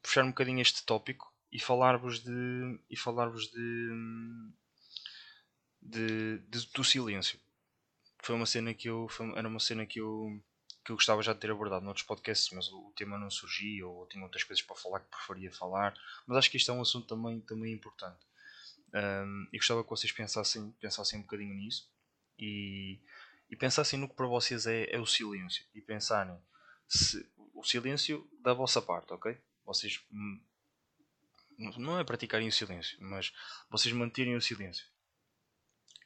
puxar 0.01 0.23
um 0.23 0.29
bocadinho 0.29 0.61
este 0.61 0.85
tópico 0.85 1.34
e 1.55 1.59
falar-vos 1.59 2.19
de 2.19 2.79
e 2.89 2.97
falar-vos 2.97 3.49
de, 3.49 3.89
de, 5.81 6.39
de, 6.39 6.67
do 6.73 6.83
silêncio. 6.83 7.39
Foi 8.21 8.35
uma 8.35 8.45
cena 8.45 8.73
que 8.73 8.89
eu 8.89 9.07
foi, 9.07 9.31
era 9.37 9.47
uma 9.47 9.59
cena 9.59 9.85
que 9.85 10.01
eu 10.01 10.43
que 10.83 10.91
eu 10.91 10.97
gostava 10.97 11.23
já 11.23 11.31
de 11.31 11.39
ter 11.39 11.49
abordado 11.49 11.85
noutros 11.85 12.05
podcasts 12.05 12.51
mas 12.51 12.67
o, 12.67 12.91
tema 12.93 13.17
não 13.17 13.31
surgia 13.31 13.87
ou 13.87 14.05
tinha 14.07 14.21
outras 14.21 14.43
coisas 14.43 14.65
para 14.65 14.75
falar 14.75 14.99
que 14.99 15.09
preferia 15.09 15.49
falar. 15.49 15.97
Mas 16.27 16.37
acho 16.39 16.51
que 16.51 16.57
isto 16.57 16.69
é 16.71 16.73
um 16.73 16.81
assunto 16.81 17.07
também 17.07 17.39
também 17.39 17.71
importante. 17.71 18.19
Um, 18.93 19.47
e 19.53 19.57
gostava 19.57 19.81
que 19.81 19.89
vocês 19.89 20.11
pensassem 20.11 20.71
pensassem 20.81 21.19
um 21.19 21.21
bocadinho 21.21 21.55
nisso 21.55 21.89
e, 22.37 22.99
e 23.49 23.55
pensassem 23.55 23.97
no 23.97 24.09
que 24.09 24.15
para 24.15 24.27
vocês 24.27 24.67
é, 24.67 24.93
é 24.93 24.99
o 24.99 25.05
silêncio 25.05 25.65
e 25.73 25.81
pensarem 25.81 26.37
se 26.85 27.25
o 27.53 27.63
silêncio 27.63 28.29
da 28.41 28.53
vossa 28.53 28.81
parte, 28.81 29.13
ok? 29.13 29.37
Vocês 29.65 30.05
não 31.57 31.99
é 31.99 32.03
praticarem 32.03 32.47
o 32.47 32.51
silêncio, 32.51 32.97
mas 33.01 33.33
vocês 33.69 33.93
manterem 33.93 34.35
o 34.35 34.41
silêncio. 34.41 34.85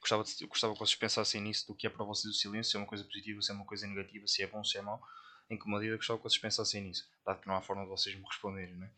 Gostava, 0.00 0.24
de, 0.24 0.46
gostava 0.46 0.72
que 0.72 0.78
vocês 0.78 0.96
pensassem 0.96 1.40
nisso, 1.40 1.66
do 1.66 1.74
que 1.74 1.86
é 1.86 1.90
para 1.90 2.04
vocês 2.04 2.34
o 2.34 2.38
silêncio, 2.38 2.70
se 2.70 2.76
é 2.76 2.80
uma 2.80 2.86
coisa 2.86 3.04
positiva, 3.04 3.42
se 3.42 3.50
é 3.50 3.54
uma 3.54 3.66
coisa 3.66 3.86
negativa, 3.86 4.26
se 4.26 4.42
é 4.42 4.46
bom, 4.46 4.64
se 4.64 4.78
é 4.78 4.82
mau. 4.82 5.02
Em 5.48 5.58
que 5.58 5.68
medida 5.68 5.96
gostava 5.96 6.18
que 6.18 6.22
vocês 6.22 6.40
pensassem 6.40 6.82
nisso, 6.82 7.08
dado 7.24 7.40
que 7.40 7.48
não 7.48 7.56
há 7.56 7.60
forma 7.60 7.82
de 7.82 7.88
vocês 7.88 8.14
me 8.14 8.24
responderem, 8.24 8.76
né? 8.76 8.90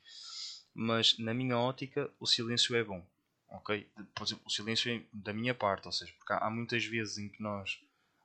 Mas 0.74 1.18
na 1.18 1.34
minha 1.34 1.58
ótica, 1.58 2.10
o 2.20 2.26
silêncio 2.26 2.76
é 2.76 2.84
bom, 2.84 3.04
ok? 3.48 3.90
Por 4.14 4.24
exemplo, 4.24 4.44
o 4.46 4.50
silêncio 4.50 4.94
é 4.94 5.02
da 5.12 5.32
minha 5.32 5.54
parte, 5.54 5.86
ou 5.86 5.92
seja, 5.92 6.12
porque 6.18 6.32
há, 6.32 6.38
há 6.38 6.50
muitas 6.50 6.84
vezes 6.84 7.18
em 7.18 7.28
que 7.28 7.42
nós 7.42 7.80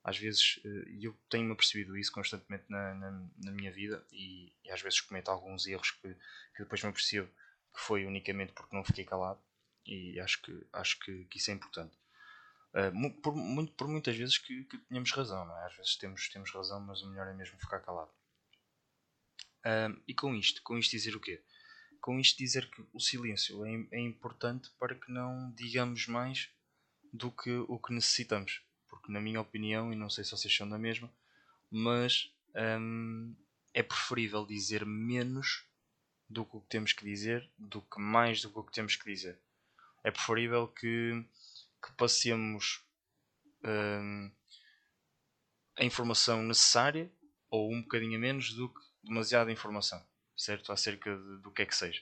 às 0.08 0.18
vezes, 0.18 0.58
eh, 0.64 0.84
e 0.88 1.04
eu 1.04 1.14
tenho-me 1.30 1.54
percebido 1.54 1.98
isso 1.98 2.14
constantemente 2.14 2.64
na, 2.70 2.94
na, 2.96 3.12
na 3.44 3.52
minha 3.52 3.70
vida 3.74 4.02
e, 4.10 4.54
e, 4.64 4.72
às 4.72 4.82
vezes 4.82 5.02
cometo 5.02 5.28
alguns 5.28 5.68
erros 5.68 5.92
que, 5.92 6.14
que 6.56 6.64
depois 6.64 6.82
me 6.82 6.94
percebo 6.94 7.30
que 7.78 7.84
foi 7.84 8.06
unicamente 8.06 8.54
porque 8.54 8.76
não 8.76 8.84
fiquei 8.84 9.06
calado 9.06 9.40
e 9.86 10.20
acho 10.20 10.42
que, 10.42 10.68
acho 10.74 11.00
que, 11.00 11.26
que 11.26 11.38
isso 11.38 11.52
é 11.52 11.54
importante. 11.54 11.96
Uh, 12.74 13.22
por, 13.22 13.36
muito, 13.36 13.72
por 13.74 13.88
muitas 13.88 14.16
vezes 14.16 14.38
que, 14.38 14.64
que 14.66 14.78
tenhamos 14.80 15.12
razão, 15.12 15.46
não 15.46 15.58
é? 15.58 15.66
às 15.68 15.76
vezes 15.76 15.96
temos, 15.96 16.28
temos 16.30 16.52
razão, 16.52 16.82
mas 16.82 17.02
o 17.02 17.10
melhor 17.10 17.28
é 17.28 17.34
mesmo 17.34 17.58
ficar 17.60 17.80
calado. 17.80 18.12
Uh, 19.60 20.02
e 20.08 20.14
com 20.14 20.34
isto, 20.34 20.62
com 20.64 20.78
isto 20.78 20.92
dizer 20.92 21.16
o 21.16 21.20
quê? 21.20 21.42
Com 22.02 22.20
isto 22.20 22.38
dizer 22.38 22.70
que 22.70 22.84
o 22.92 23.00
silêncio 23.00 23.66
é, 23.66 23.88
é 23.92 24.00
importante 24.00 24.70
para 24.80 24.96
que 24.96 25.12
não 25.12 25.52
digamos 25.52 26.08
mais 26.08 26.50
do 27.14 27.32
que 27.32 27.52
o 27.68 27.80
que 27.80 27.94
necessitamos 27.94 28.62
porque 29.08 29.12
na 29.12 29.22
minha 29.22 29.40
opinião, 29.40 29.94
e 29.94 29.96
não 29.96 30.10
sei 30.10 30.24
se 30.24 30.32
vocês 30.32 30.54
são 30.54 30.68
da 30.68 30.78
mesma, 30.78 31.12
mas 31.72 32.32
hum, 32.80 33.36
é 33.74 33.82
preferível 33.82 34.46
dizer 34.46 34.86
menos 34.86 35.66
do 36.30 36.46
que 36.46 36.58
o 36.58 36.62
que 36.62 36.70
temos 36.70 36.94
que 36.94 37.06
dizer 37.06 37.50
do 37.58 37.82
que 37.82 38.00
mais 38.00 38.42
do 38.42 38.52
que 38.52 38.60
o 38.60 38.64
que 38.64 38.74
temos 38.74 38.96
que 38.96 39.06
dizer. 39.06 39.40
É 40.04 40.12
preferível 40.12 40.68
que, 40.68 41.26
que 41.84 41.92
passemos 41.94 42.84
hum, 43.64 44.32
a 45.78 45.84
informação 45.84 46.42
necessária 46.44 47.12
ou 47.50 47.72
um 47.72 47.82
bocadinho 47.82 48.18
a 48.18 48.20
menos 48.20 48.54
do 48.54 48.70
que 48.70 48.82
demasiada 49.04 49.52
informação, 49.52 50.04
certo? 50.36 50.72
Acerca 50.72 51.16
de, 51.16 51.42
do 51.42 51.52
que 51.52 51.62
é 51.62 51.66
que 51.66 51.76
seja. 51.76 52.02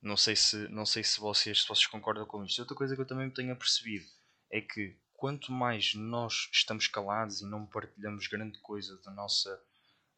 Não 0.00 0.16
sei 0.16 0.34
se, 0.34 0.56
não 0.68 0.84
sei 0.84 1.04
se, 1.04 1.20
vocês, 1.20 1.62
se 1.62 1.68
vocês 1.68 1.86
concordam 1.86 2.26
com 2.26 2.44
isto. 2.44 2.58
Outra 2.60 2.76
coisa 2.76 2.94
que 2.94 3.00
eu 3.00 3.06
também 3.06 3.30
tenho 3.30 3.56
percebido 3.56 4.06
é 4.50 4.60
que 4.60 4.98
quanto 5.12 5.52
mais 5.52 5.94
nós 5.94 6.48
estamos 6.52 6.88
calados 6.88 7.40
e 7.40 7.46
não 7.46 7.64
partilhamos 7.64 8.26
grande 8.26 8.58
coisa 8.58 9.00
da 9.02 9.12
nossa, 9.12 9.62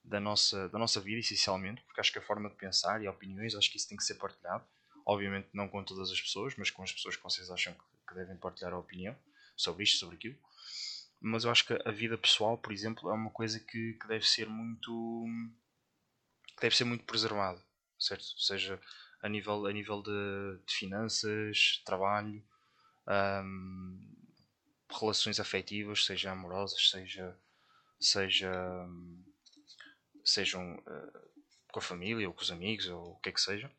da 0.04 0.20
nossa, 0.20 0.68
da 0.68 0.78
nossa 0.78 1.00
vida, 1.00 1.18
essencialmente, 1.18 1.82
porque 1.82 2.00
acho 2.00 2.12
que 2.12 2.18
a 2.18 2.22
forma 2.22 2.50
de 2.50 2.56
pensar 2.56 3.02
e 3.02 3.08
opiniões, 3.08 3.54
acho 3.54 3.70
que 3.70 3.78
isso 3.78 3.88
tem 3.88 3.96
que 3.96 4.04
ser 4.04 4.14
partilhado. 4.14 4.64
Obviamente 5.06 5.48
não 5.52 5.68
com 5.68 5.82
todas 5.82 6.10
as 6.10 6.20
pessoas, 6.20 6.54
mas 6.56 6.70
com 6.70 6.82
as 6.82 6.92
pessoas 6.92 7.16
que 7.16 7.22
vocês 7.22 7.50
acham 7.50 7.74
que 8.06 8.14
devem 8.14 8.36
partilhar 8.36 8.72
a 8.72 8.78
opinião 8.78 9.16
sobre 9.56 9.84
isto, 9.84 9.98
sobre 9.98 10.16
aquilo. 10.16 10.36
Mas 11.20 11.44
eu 11.44 11.50
acho 11.50 11.66
que 11.66 11.78
a 11.84 11.90
vida 11.90 12.18
pessoal, 12.18 12.58
por 12.58 12.72
exemplo, 12.72 13.08
é 13.10 13.14
uma 13.14 13.30
coisa 13.30 13.58
que, 13.58 13.94
que 13.94 14.06
deve 14.06 14.26
ser 14.26 14.46
muito 14.46 15.24
que 16.46 16.60
deve 16.60 16.76
ser 16.76 16.84
muito 16.84 17.04
preservada, 17.04 17.60
certo? 17.98 18.24
Seja 18.38 18.80
a 19.22 19.28
nível, 19.28 19.66
a 19.66 19.72
nível 19.72 20.02
de, 20.02 20.58
de 20.66 20.74
finanças, 20.74 21.82
trabalho, 21.84 22.44
um, 23.08 23.98
relações 24.90 25.40
afetivas, 25.40 26.04
seja 26.04 26.30
amorosas, 26.30 26.90
seja, 26.90 27.36
seja 27.98 28.52
sejam 30.24 30.76
uh, 30.76 31.42
com 31.70 31.78
a 31.78 31.82
família 31.82 32.26
ou 32.26 32.34
com 32.34 32.42
os 32.42 32.50
amigos 32.50 32.88
ou 32.88 33.12
o 33.12 33.20
que 33.20 33.28
é 33.28 33.32
que 33.32 33.40
seja. 33.40 33.70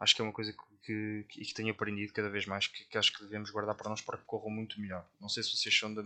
Acho 0.00 0.14
que 0.14 0.22
é 0.22 0.24
uma 0.24 0.32
coisa 0.32 0.52
que, 0.52 1.26
que, 1.28 1.44
que 1.44 1.54
tenho 1.54 1.72
aprendido 1.72 2.12
cada 2.12 2.30
vez 2.30 2.46
mais 2.46 2.66
que, 2.66 2.84
que, 2.84 2.98
acho 2.98 3.12
que 3.12 3.22
devemos 3.22 3.50
guardar 3.50 3.74
para 3.74 3.90
nós 3.90 4.00
para 4.00 4.18
que 4.18 4.24
corram 4.24 4.50
muito 4.50 4.80
melhor. 4.80 5.06
Não 5.20 5.28
sei 5.28 5.42
se 5.42 5.56
vocês 5.56 5.76
são 5.76 5.92
da, 5.92 6.02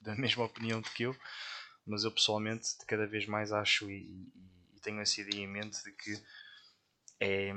da 0.00 0.14
mesma 0.16 0.44
opinião 0.44 0.80
do 0.80 0.90
que 0.90 1.04
eu, 1.04 1.16
mas 1.86 2.04
eu 2.04 2.10
pessoalmente 2.10 2.76
cada 2.86 3.06
vez 3.06 3.26
mais 3.26 3.52
acho 3.52 3.90
e, 3.90 4.00
e, 4.00 4.32
e 4.76 4.80
tenho 4.80 5.00
essa 5.00 5.20
ideia 5.20 5.42
em 5.42 5.46
mente 5.46 5.82
de 5.84 5.92
que 5.92 6.22
é, 7.20 7.52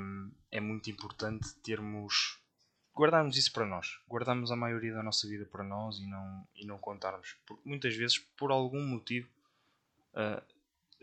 é 0.51 0.59
muito 0.59 0.89
importante 0.89 1.53
termos 1.63 2.39
guardarmos 2.95 3.37
isso 3.37 3.51
para 3.51 3.65
nós, 3.65 3.99
guardarmos 4.07 4.51
a 4.51 4.55
maioria 4.55 4.93
da 4.93 5.03
nossa 5.03 5.27
vida 5.27 5.45
para 5.45 5.63
nós 5.63 5.97
e 5.97 6.05
não, 6.07 6.47
e 6.55 6.65
não 6.65 6.77
contarmos. 6.77 7.35
Porque 7.45 7.67
muitas 7.67 7.95
vezes, 7.95 8.19
por 8.19 8.51
algum 8.51 8.85
motivo, 8.85 9.29
uh, 10.13 10.41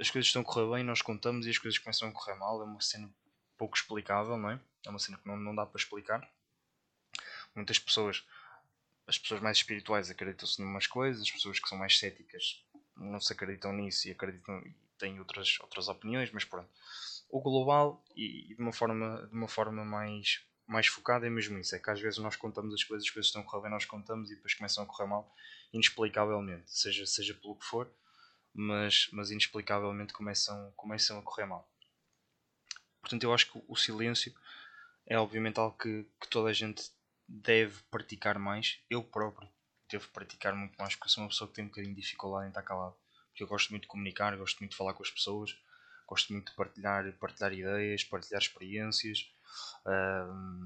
as 0.00 0.10
coisas 0.10 0.26
estão 0.26 0.42
a 0.42 0.44
correr 0.44 0.76
bem, 0.76 0.84
nós 0.84 1.02
contamos 1.02 1.46
e 1.46 1.50
as 1.50 1.58
coisas 1.58 1.78
começam 1.78 2.08
a 2.08 2.12
correr 2.12 2.34
mal. 2.36 2.60
É 2.60 2.64
uma 2.64 2.80
cena 2.80 3.10
pouco 3.56 3.76
explicável, 3.76 4.36
não 4.36 4.50
é? 4.50 4.60
É 4.86 4.90
uma 4.90 4.98
cena 4.98 5.18
que 5.18 5.26
não, 5.26 5.36
não 5.36 5.54
dá 5.54 5.66
para 5.66 5.78
explicar. 5.78 6.28
Muitas 7.54 7.78
pessoas, 7.78 8.24
as 9.06 9.18
pessoas 9.18 9.40
mais 9.40 9.56
espirituais 9.56 10.10
acreditam-se 10.10 10.62
em 10.62 10.64
umas 10.64 10.86
coisas, 10.86 11.22
as 11.22 11.30
pessoas 11.30 11.58
que 11.58 11.68
são 11.68 11.76
mais 11.76 11.98
céticas 11.98 12.64
não 12.96 13.20
se 13.20 13.32
acreditam 13.32 13.72
nisso 13.72 14.08
e 14.08 14.10
acreditam 14.10 14.58
e 14.60 14.74
têm 14.98 15.18
outras, 15.18 15.58
outras 15.60 15.88
opiniões, 15.88 16.30
mas 16.32 16.44
pronto. 16.44 16.68
O 17.28 17.40
global 17.40 18.02
e, 18.16 18.52
e 18.52 18.54
de 18.54 18.60
uma 18.60 18.72
forma, 18.72 19.26
de 19.26 19.34
uma 19.34 19.48
forma 19.48 19.84
mais 19.84 20.44
mais 20.68 20.86
focado 20.86 21.24
é 21.24 21.30
mesmo 21.30 21.58
isso. 21.58 21.74
É 21.74 21.78
que 21.78 21.90
às 21.90 21.98
vezes 21.98 22.18
nós 22.18 22.36
contamos 22.36 22.74
as 22.74 22.84
coisas, 22.84 23.06
as 23.06 23.10
coisas 23.10 23.28
estão 23.28 23.40
a 23.40 23.44
correr 23.44 23.62
bem, 23.62 23.70
nós 23.70 23.86
contamos 23.86 24.30
e 24.30 24.34
depois 24.34 24.52
começam 24.52 24.84
a 24.84 24.86
correr 24.86 25.08
mal, 25.08 25.34
inexplicavelmente, 25.72 26.70
seja, 26.70 27.06
seja 27.06 27.34
pelo 27.34 27.56
que 27.56 27.64
for, 27.64 27.90
mas, 28.54 29.08
mas 29.12 29.30
inexplicavelmente 29.30 30.12
começam, 30.12 30.72
começam 30.76 31.18
a 31.18 31.22
correr 31.22 31.46
mal. 31.46 31.68
Portanto, 33.00 33.22
eu 33.22 33.32
acho 33.32 33.50
que 33.50 33.62
o 33.66 33.76
silêncio 33.76 34.34
é 35.06 35.18
obviamente 35.18 35.58
algo 35.58 35.76
que, 35.76 36.04
que 36.20 36.28
toda 36.28 36.50
a 36.50 36.52
gente 36.52 36.90
deve 37.26 37.82
praticar 37.90 38.38
mais. 38.38 38.80
Eu 38.90 39.02
próprio 39.02 39.48
devo 39.90 40.08
praticar 40.08 40.54
muito 40.54 40.76
mais, 40.76 40.94
porque 40.94 41.10
sou 41.10 41.22
uma 41.22 41.30
pessoa 41.30 41.48
que 41.48 41.54
tem 41.54 41.64
um 41.64 41.68
bocadinho 41.68 41.94
de 41.94 42.00
dificuldade 42.00 42.46
em 42.46 42.48
estar 42.48 42.62
calado. 42.62 42.94
Porque 43.28 43.42
eu 43.42 43.46
gosto 43.46 43.70
muito 43.70 43.82
de 43.82 43.88
comunicar, 43.88 44.36
gosto 44.36 44.58
muito 44.58 44.72
de 44.72 44.76
falar 44.76 44.92
com 44.92 45.02
as 45.02 45.10
pessoas, 45.10 45.56
gosto 46.06 46.32
muito 46.32 46.50
de 46.50 46.56
partilhar, 46.56 47.10
partilhar 47.14 47.52
ideias, 47.52 48.04
partilhar 48.04 48.42
experiências 48.42 49.30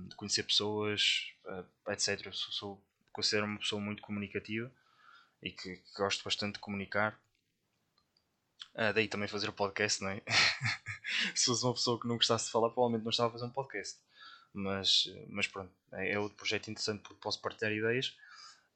de 0.09 0.17
conhecer 0.17 0.43
pessoas, 0.43 1.33
uh, 1.45 1.93
etc. 1.93 2.27
Eu 2.27 2.33
sou, 2.33 2.53
sou, 2.53 2.85
considero 3.13 3.47
uma 3.47 3.59
pessoa 3.59 3.81
muito 3.81 4.03
comunicativa 4.03 4.71
e 5.43 5.51
que, 5.51 5.77
que 5.77 5.93
gosto 5.97 6.25
bastante 6.25 6.55
de 6.55 6.61
comunicar. 6.61 7.19
Uh, 8.75 8.93
daí 8.95 9.07
também 9.07 9.29
fazer 9.29 9.49
o 9.49 9.53
podcast, 9.53 10.03
não 10.03 10.11
é? 10.11 10.23
Se 11.35 11.47
fosse 11.47 11.65
uma 11.65 11.75
pessoa 11.75 12.01
que 12.01 12.09
não 12.09 12.17
gostasse 12.17 12.47
de 12.47 12.53
falar, 12.53 12.71
provavelmente 12.71 13.05
não 13.05 13.11
estava 13.11 13.29
a 13.29 13.33
fazer 13.33 13.45
um 13.45 13.51
podcast. 13.51 13.99
Mas, 14.55 15.05
mas 15.29 15.47
pronto, 15.47 15.73
é, 15.93 16.13
é 16.13 16.19
outro 16.19 16.37
projeto 16.37 16.71
interessante 16.71 17.03
porque 17.03 17.21
posso 17.21 17.41
partilhar 17.41 17.73
ideias. 17.73 18.17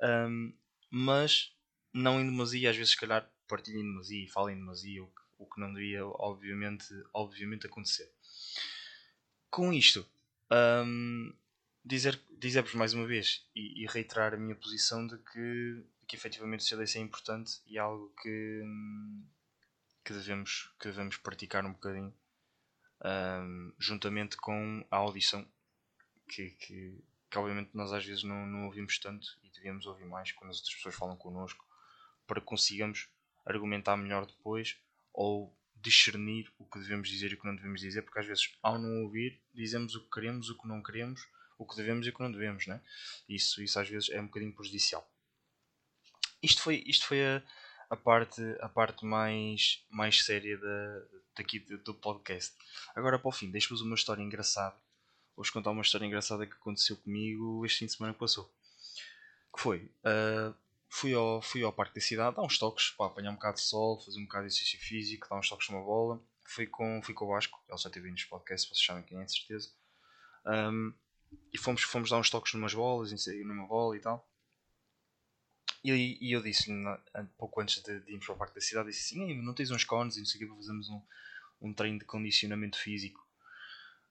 Um, 0.02 0.52
mas 0.90 1.52
não 1.92 2.20
em 2.20 2.26
demasia, 2.26 2.70
às 2.70 2.76
vezes 2.76 2.92
se 2.92 3.00
calhar 3.00 3.28
partilho 3.48 3.80
em 3.80 3.85
demasia 3.85 4.24
e 4.24 4.28
falo 4.28 4.50
em 4.50 4.56
demasia, 4.56 5.02
o 5.02 5.06
que, 5.06 5.22
o 5.38 5.46
que 5.46 5.61
não 5.61 5.72
devia 5.72 6.04
obviamente, 6.04 6.87
obviamente 7.12 7.66
acontecer. 7.66 8.11
com 9.50 9.72
isto, 9.72 10.06
um, 10.52 11.32
dizer, 11.85 12.20
dizer-vos 12.38 12.74
mais 12.74 12.92
uma 12.92 13.06
vez 13.06 13.46
e, 13.54 13.82
e, 13.82 13.87
reiterar 13.87 14.35
a 14.35 14.37
minha 14.37 14.54
posição 14.54 15.06
de 15.06 15.16
que, 15.18 15.85
de 16.00 16.06
que 16.06 16.16
efetivamente 16.16 16.61
o 16.61 16.64
CDC 16.64 16.98
é 16.98 17.02
importante 17.02 17.61
e 17.66 17.78
algo 17.78 18.12
que, 18.22 18.62
que, 20.06 20.12
devemos, 20.12 20.72
que 20.78 20.86
devemos 20.86 21.16
praticar 21.16 21.66
um 21.66 21.72
bocadinho 21.72 22.14
um, 23.04 23.72
juntamente 23.76 24.36
com 24.36 24.86
a 24.88 24.96
audição 24.98 25.44
que, 26.28 26.50
que, 26.50 27.04
que, 27.28 27.38
obviamente 27.38 27.70
nós 27.74 27.92
às 27.92 28.04
vezes 28.04 28.22
não, 28.22 28.46
não 28.46 28.66
ouvimos 28.66 28.98
tanto 29.00 29.26
e 29.42 29.50
devíamos 29.50 29.84
ouvir 29.84 30.06
mais 30.06 30.30
quando 30.30 30.50
as 30.50 30.58
outras 30.58 30.76
pessoas 30.76 30.94
falam 30.94 31.16
connosco 31.16 31.66
para 32.24 32.40
que 32.40 32.46
consigamos 32.46 33.08
argumentar 33.44 33.96
melhor 33.96 34.26
depois 34.26 34.78
ou 35.12 35.52
discernir 35.74 36.52
o 36.56 36.64
que 36.64 36.78
devemos 36.78 37.08
dizer 37.08 37.32
e 37.32 37.34
o 37.34 37.38
que 37.38 37.46
não 37.46 37.56
devemos 37.56 37.80
dizer, 37.80 38.02
porque 38.02 38.20
às 38.20 38.26
vezes 38.26 38.56
ao 38.62 38.78
não 38.78 39.02
ouvir 39.02 39.40
dizemos 39.52 39.96
o 39.96 40.02
que 40.04 40.10
queremos, 40.10 40.48
o 40.50 40.56
que 40.56 40.68
não 40.68 40.82
queremos, 40.82 41.26
o 41.58 41.66
que 41.66 41.76
devemos 41.76 42.06
e 42.06 42.10
o 42.10 42.12
que 42.12 42.22
não 42.22 42.30
devemos, 42.30 42.66
né? 42.66 42.80
Isso, 43.28 43.62
isso 43.62 43.78
às 43.78 43.88
vezes 43.88 44.08
é 44.10 44.20
um 44.20 44.26
bocadinho 44.26 44.54
prejudicial. 44.54 45.08
Isto 46.42 46.62
foi, 46.62 46.84
isto 46.86 47.06
foi 47.06 47.24
a, 47.24 47.42
a 47.88 47.96
parte, 47.96 48.42
a 48.61 48.68
parte 48.68 49.05
mais, 49.05 49.85
mais 49.90 50.25
séria 50.25 50.59
da, 50.59 51.03
daqui 51.37 51.59
do 51.61 51.94
podcast. 51.94 52.55
Agora 52.94 53.18
para 53.18 53.29
o 53.29 53.33
fim, 53.33 53.51
deixo-vos 53.51 53.83
uma 53.83 53.94
história 53.94 54.22
engraçada. 54.22 54.77
Vou-vos 55.37 55.51
contar 55.51 55.70
uma 55.70 55.83
história 55.83 56.07
engraçada 56.07 56.46
que 56.46 56.55
aconteceu 56.55 56.96
comigo 56.96 57.64
este 57.64 57.81
fim 57.81 57.87
de 57.87 57.92
semana 57.92 58.14
que 58.14 58.20
passou. 58.20 58.51
Que 59.55 59.61
foi, 59.61 59.90
uh, 60.05 60.55
fui, 60.88 61.12
ao, 61.12 61.42
fui 61.42 61.62
ao 61.62 61.72
parque 61.72 61.94
da 61.94 62.01
cidade, 62.01 62.37
dar 62.37 62.42
uns 62.42 62.59
toques, 62.59 62.90
para 62.90 63.07
apanhar 63.07 63.31
um 63.31 63.35
bocado 63.35 63.57
de 63.57 63.62
sol, 63.62 64.01
fazer 64.01 64.18
um 64.18 64.25
bocado 64.25 64.46
de 64.46 64.53
exercício 64.53 64.81
físico, 64.81 65.29
dar 65.29 65.38
uns 65.38 65.49
toques 65.49 65.68
numa 65.68 65.83
bola. 65.83 66.20
Fui 66.44 66.66
com, 66.66 67.01
fui 67.03 67.12
com 67.12 67.27
o 67.27 67.29
Vasco, 67.29 67.61
ele 67.68 67.79
já 67.79 67.90
teve 67.90 68.11
nos 68.11 68.25
podcasts, 68.25 68.68
vocês 68.68 68.87
sabem 68.87 69.03
quem 69.03 69.20
é, 69.20 69.25
de 69.25 69.33
certeza. 69.33 69.70
Um, 70.46 70.94
e 71.53 71.59
fomos, 71.59 71.83
fomos 71.83 72.11
dar 72.11 72.18
uns 72.18 72.31
toques 72.31 72.55
numas 72.55 72.72
bolas, 72.72 73.12
numa 73.44 73.66
bola 73.66 73.96
e 73.96 74.01
tal. 74.01 74.27
E, 75.94 76.18
e 76.20 76.33
eu 76.33 76.42
disse 76.42 76.72
pouco 77.38 77.61
antes 77.61 77.83
de, 77.83 78.01
de 78.01 78.11
irmos 78.11 78.27
para 78.27 78.35
o 78.35 78.38
parque 78.38 78.55
da 78.55 78.61
cidade, 78.61 78.88
disse 78.88 79.14
assim, 79.14 79.40
não 79.40 79.55
tens 79.55 79.70
uns 79.70 79.85
cones 79.85 80.16
e 80.16 80.20
não 80.20 80.27
sei 80.27 80.38
o 80.38 80.40
que 80.40 80.46
para 80.46 80.57
fazermos 80.57 80.88
um, 80.88 81.01
um 81.61 81.72
treino 81.72 81.99
de 81.99 82.05
condicionamento 82.05 82.79
físico. 82.79 83.25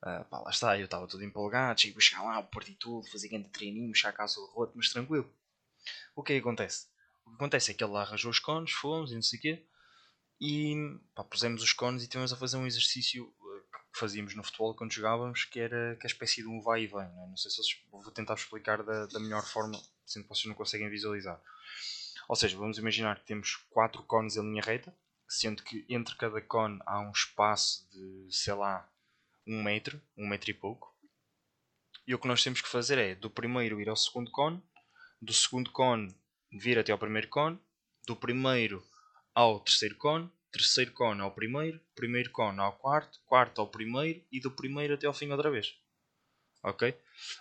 Uh, 0.01 0.23
pá, 0.25 0.39
lá 0.39 0.49
está, 0.51 0.77
eu 0.77 0.85
estava 0.85 1.07
todo 1.07 1.23
empolgado, 1.23 1.81
cheguei 1.81 1.97
a 1.97 2.01
chegar 2.01 2.23
lá, 2.23 2.43
parti 2.43 2.75
tudo, 2.75 3.09
fazer 3.09 3.27
grande 3.27 3.49
treininho, 3.49 3.87
mexer 3.87 4.07
a 4.07 4.13
casa 4.13 4.35
do 4.35 4.45
roto, 4.47 4.73
mas 4.75 4.89
tranquilo. 4.89 5.29
O 6.15 6.23
que 6.23 6.33
é 6.33 6.35
que 6.35 6.41
acontece? 6.41 6.87
O 7.25 7.31
que 7.31 7.35
acontece 7.35 7.71
é 7.71 7.73
que 7.73 7.83
ele 7.83 7.91
lá 7.91 8.03
arranjou 8.03 8.31
os 8.31 8.39
cones, 8.39 8.71
fomos 8.71 9.11
e 9.11 9.15
não 9.15 9.21
sei 9.21 9.39
o 9.39 9.41
quê, 9.41 9.65
e 10.39 10.75
pá, 11.13 11.23
pusemos 11.23 11.63
os 11.63 11.73
cones 11.73 12.03
e 12.03 12.07
tivemos 12.07 12.31
a 12.31 12.37
fazer 12.37 12.57
um 12.57 12.67
exercício 12.67 13.33
que 13.95 13.99
fazíamos 13.99 14.35
no 14.35 14.43
futebol 14.43 14.75
quando 14.75 14.93
jogávamos, 14.93 15.45
que 15.45 15.59
era 15.59 15.95
que 15.95 16.05
é 16.05 16.07
a 16.07 16.11
espécie 16.11 16.41
de 16.41 16.47
um 16.47 16.61
vai 16.61 16.83
e 16.83 16.87
vem. 16.87 17.07
Não, 17.15 17.23
é? 17.23 17.27
não 17.27 17.37
sei 17.37 17.49
se 17.49 17.77
vou 17.89 18.11
tentar 18.11 18.35
explicar 18.35 18.83
da, 18.83 19.05
da 19.05 19.19
melhor 19.19 19.43
forma, 19.45 19.81
sendo 20.05 20.23
que 20.23 20.29
vocês 20.29 20.45
não 20.45 20.55
conseguem 20.55 20.89
visualizar. 20.89 21.41
Ou 22.27 22.35
seja, 22.35 22.57
vamos 22.57 22.77
imaginar 22.77 23.19
que 23.19 23.25
temos 23.25 23.55
quatro 23.69 24.03
cones 24.03 24.35
em 24.35 24.41
linha 24.41 24.61
reta, 24.63 24.95
sendo 25.27 25.63
que 25.63 25.85
entre 25.89 26.15
cada 26.15 26.41
cone 26.41 26.79
há 26.85 26.99
um 26.99 27.11
espaço 27.11 27.87
de, 27.91 28.27
sei 28.29 28.53
lá, 28.53 28.89
um 29.47 29.63
metro, 29.63 30.01
um 30.17 30.27
metro 30.27 30.49
e 30.49 30.53
pouco. 30.53 30.93
E 32.07 32.13
o 32.13 32.19
que 32.19 32.27
nós 32.27 32.43
temos 32.43 32.61
que 32.61 32.67
fazer 32.67 32.97
é, 32.97 33.15
do 33.15 33.29
primeiro 33.29 33.81
ir 33.81 33.89
ao 33.89 33.95
segundo 33.95 34.31
cone, 34.31 34.61
do 35.21 35.33
segundo 35.33 35.71
cone 35.71 36.15
vir 36.51 36.77
até 36.77 36.91
ao 36.91 36.97
primeiro 36.97 37.27
cone, 37.29 37.59
do 38.07 38.15
primeiro 38.15 38.85
ao 39.33 39.59
terceiro 39.59 39.95
cone, 39.95 40.31
terceiro 40.51 40.91
cone 40.93 41.21
ao 41.21 41.31
primeiro, 41.31 41.81
primeiro 41.95 42.31
cone 42.31 42.59
ao 42.59 42.73
quarto, 42.73 43.19
quarto 43.25 43.59
ao 43.59 43.67
primeiro 43.67 44.23
e 44.31 44.39
do 44.39 44.51
primeiro 44.51 44.93
até 44.93 45.07
ao 45.07 45.13
fim 45.13 45.31
outra 45.31 45.51
vez. 45.51 45.75
Ok? 46.63 46.95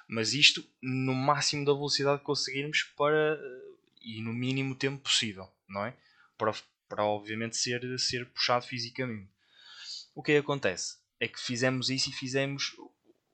Mas 0.09 0.35
isto 0.35 0.65
no 0.83 1.15
máximo 1.15 1.65
da 1.65 1.73
velocidade 1.73 2.19
que 2.19 2.25
conseguirmos 2.25 2.83
para 2.97 3.39
e 4.01 4.21
no 4.21 4.33
mínimo 4.33 4.75
tempo 4.75 5.03
possível, 5.03 5.49
não 5.69 5.85
é? 5.87 5.97
Para, 6.37 6.53
para 6.89 7.05
obviamente 7.05 7.57
ser, 7.57 7.99
ser 7.99 8.27
puxado 8.27 8.67
fisicamente. 8.67 9.31
O 10.15 10.23
que 10.23 10.33
é 10.33 10.35
que 10.35 10.41
acontece? 10.41 10.99
É 11.19 11.27
que 11.27 11.41
fizemos 11.41 11.91
isso 11.91 12.11
e 12.11 12.13
fizemos. 12.13 12.77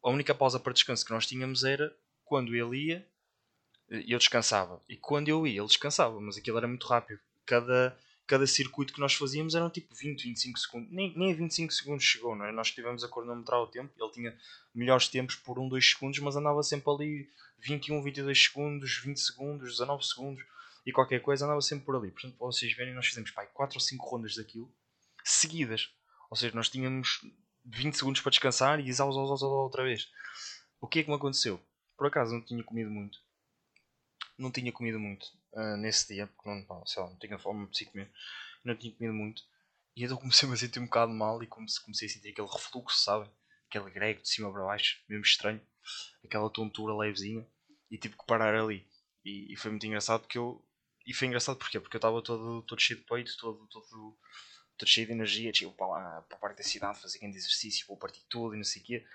A 0.02 0.10
única 0.10 0.34
pausa 0.34 0.58
para 0.58 0.72
descanso 0.72 1.04
que 1.04 1.12
nós 1.12 1.26
tínhamos 1.26 1.64
era 1.64 1.94
quando 2.24 2.54
ele 2.54 2.86
ia 2.86 3.06
e 3.90 4.12
eu 4.12 4.18
descansava. 4.18 4.80
E 4.88 4.96
quando 4.96 5.28
eu 5.28 5.46
ia, 5.46 5.60
ele 5.60 5.66
descansava, 5.66 6.20
mas 6.20 6.36
aquilo 6.36 6.56
era 6.56 6.68
muito 6.68 6.86
rápido. 6.86 7.20
Cada, 7.44 7.98
cada 8.30 8.46
circuito 8.46 8.92
que 8.92 9.00
nós 9.00 9.12
fazíamos 9.14 9.56
eram 9.56 9.68
tipo 9.68 9.92
20, 9.92 10.22
25 10.22 10.58
segundos. 10.60 10.92
Nem, 10.92 11.12
nem 11.18 11.32
a 11.32 11.34
25 11.34 11.72
segundos 11.72 12.04
chegou, 12.04 12.36
não 12.36 12.44
é? 12.44 12.52
Nós 12.52 12.70
tivemos 12.70 13.02
a 13.02 13.08
cronometrar 13.08 13.60
o 13.60 13.66
tempo. 13.66 13.92
Ele 14.00 14.12
tinha 14.12 14.38
melhores 14.72 15.08
tempos 15.08 15.34
por 15.34 15.58
1, 15.58 15.68
2 15.68 15.90
segundos, 15.90 16.20
mas 16.20 16.36
andava 16.36 16.62
sempre 16.62 16.88
ali 16.92 17.28
21, 17.58 18.00
22 18.00 18.40
segundos, 18.40 18.98
20 18.98 19.18
segundos, 19.18 19.70
19 19.72 20.06
segundos 20.06 20.44
e 20.86 20.92
qualquer 20.92 21.20
coisa 21.20 21.44
andava 21.44 21.60
sempre 21.60 21.84
por 21.84 21.96
ali. 21.96 22.12
Portanto, 22.12 22.36
para 22.36 22.46
vocês 22.46 22.72
verem, 22.72 22.94
nós 22.94 23.06
fizemos 23.08 23.32
pai, 23.32 23.48
4 23.52 23.76
ou 23.76 23.80
5 23.80 24.06
rondas 24.08 24.36
daquilo 24.36 24.72
seguidas. 25.24 25.92
Ou 26.30 26.36
seja, 26.36 26.54
nós 26.54 26.68
tínhamos 26.68 27.26
20 27.64 27.94
segundos 27.94 28.20
para 28.20 28.30
descansar 28.30 28.78
e 28.78 28.88
exaus, 28.88 29.16
outra 29.16 29.82
vez. 29.82 30.08
O 30.80 30.86
que 30.86 31.00
é 31.00 31.02
que 31.02 31.10
me 31.10 31.16
aconteceu? 31.16 31.60
Por 31.96 32.06
acaso 32.06 32.32
não 32.32 32.40
tinha 32.40 32.62
comido 32.62 32.92
muito. 32.92 33.18
Não 34.38 34.52
tinha 34.52 34.70
comido 34.70 35.00
muito 35.00 35.39
uh, 35.52 35.76
nesse 35.76 36.14
dia, 36.14 36.26
porque 36.26 36.48
não, 36.48 36.86
sei 36.86 37.02
lá, 37.02 37.10
não 37.10 37.18
tinha 37.18 37.38
fome, 37.38 37.66
preciso 37.66 37.90
comer. 37.90 38.10
Não 38.64 38.76
tinha 38.76 38.94
comido 38.94 39.14
muito. 39.14 39.42
E 39.96 40.04
então 40.04 40.16
comecei 40.16 40.48
a 40.48 40.56
sentir 40.56 40.80
um 40.80 40.84
bocado 40.84 41.12
mal 41.12 41.42
e 41.42 41.46
comecei 41.46 42.08
a 42.08 42.10
sentir 42.10 42.30
aquele 42.30 42.48
refluxo, 42.48 43.02
sabem? 43.02 43.30
Aquele 43.68 43.90
grego 43.90 44.22
de 44.22 44.28
cima 44.28 44.52
para 44.52 44.64
baixo, 44.64 45.02
mesmo 45.08 45.24
estranho. 45.24 45.60
Aquela 46.24 46.50
tontura 46.50 46.94
levezinha. 46.94 47.46
E 47.90 47.98
tive 47.98 48.16
que 48.16 48.26
parar 48.26 48.54
ali. 48.54 48.86
E, 49.24 49.52
e 49.52 49.56
foi 49.56 49.70
muito 49.70 49.86
engraçado 49.86 50.20
porque 50.20 50.38
eu. 50.38 50.64
E 51.06 51.14
foi 51.14 51.26
engraçado 51.26 51.56
porquê? 51.56 51.80
Porque 51.80 51.96
eu 51.96 51.98
estava 51.98 52.22
todo, 52.22 52.62
todo 52.62 52.80
cheio 52.80 53.00
de 53.00 53.06
peito, 53.06 53.36
todo, 53.38 53.66
todo, 53.68 54.16
todo 54.76 54.88
cheio 54.88 55.06
de 55.06 55.12
energia, 55.12 55.50
tipo 55.50 55.72
para 55.72 55.86
lá, 55.86 56.22
para 56.22 56.36
a 56.36 56.40
parte 56.40 56.58
da 56.58 56.62
cidade, 56.62 57.00
fazer 57.00 57.18
grande 57.18 57.36
exercício, 57.36 57.86
vou 57.86 57.96
partir 57.96 58.22
tudo 58.28 58.54
e 58.54 58.58
não 58.58 58.64
sei 58.64 58.82
o 58.82 58.84
quê. 58.84 59.06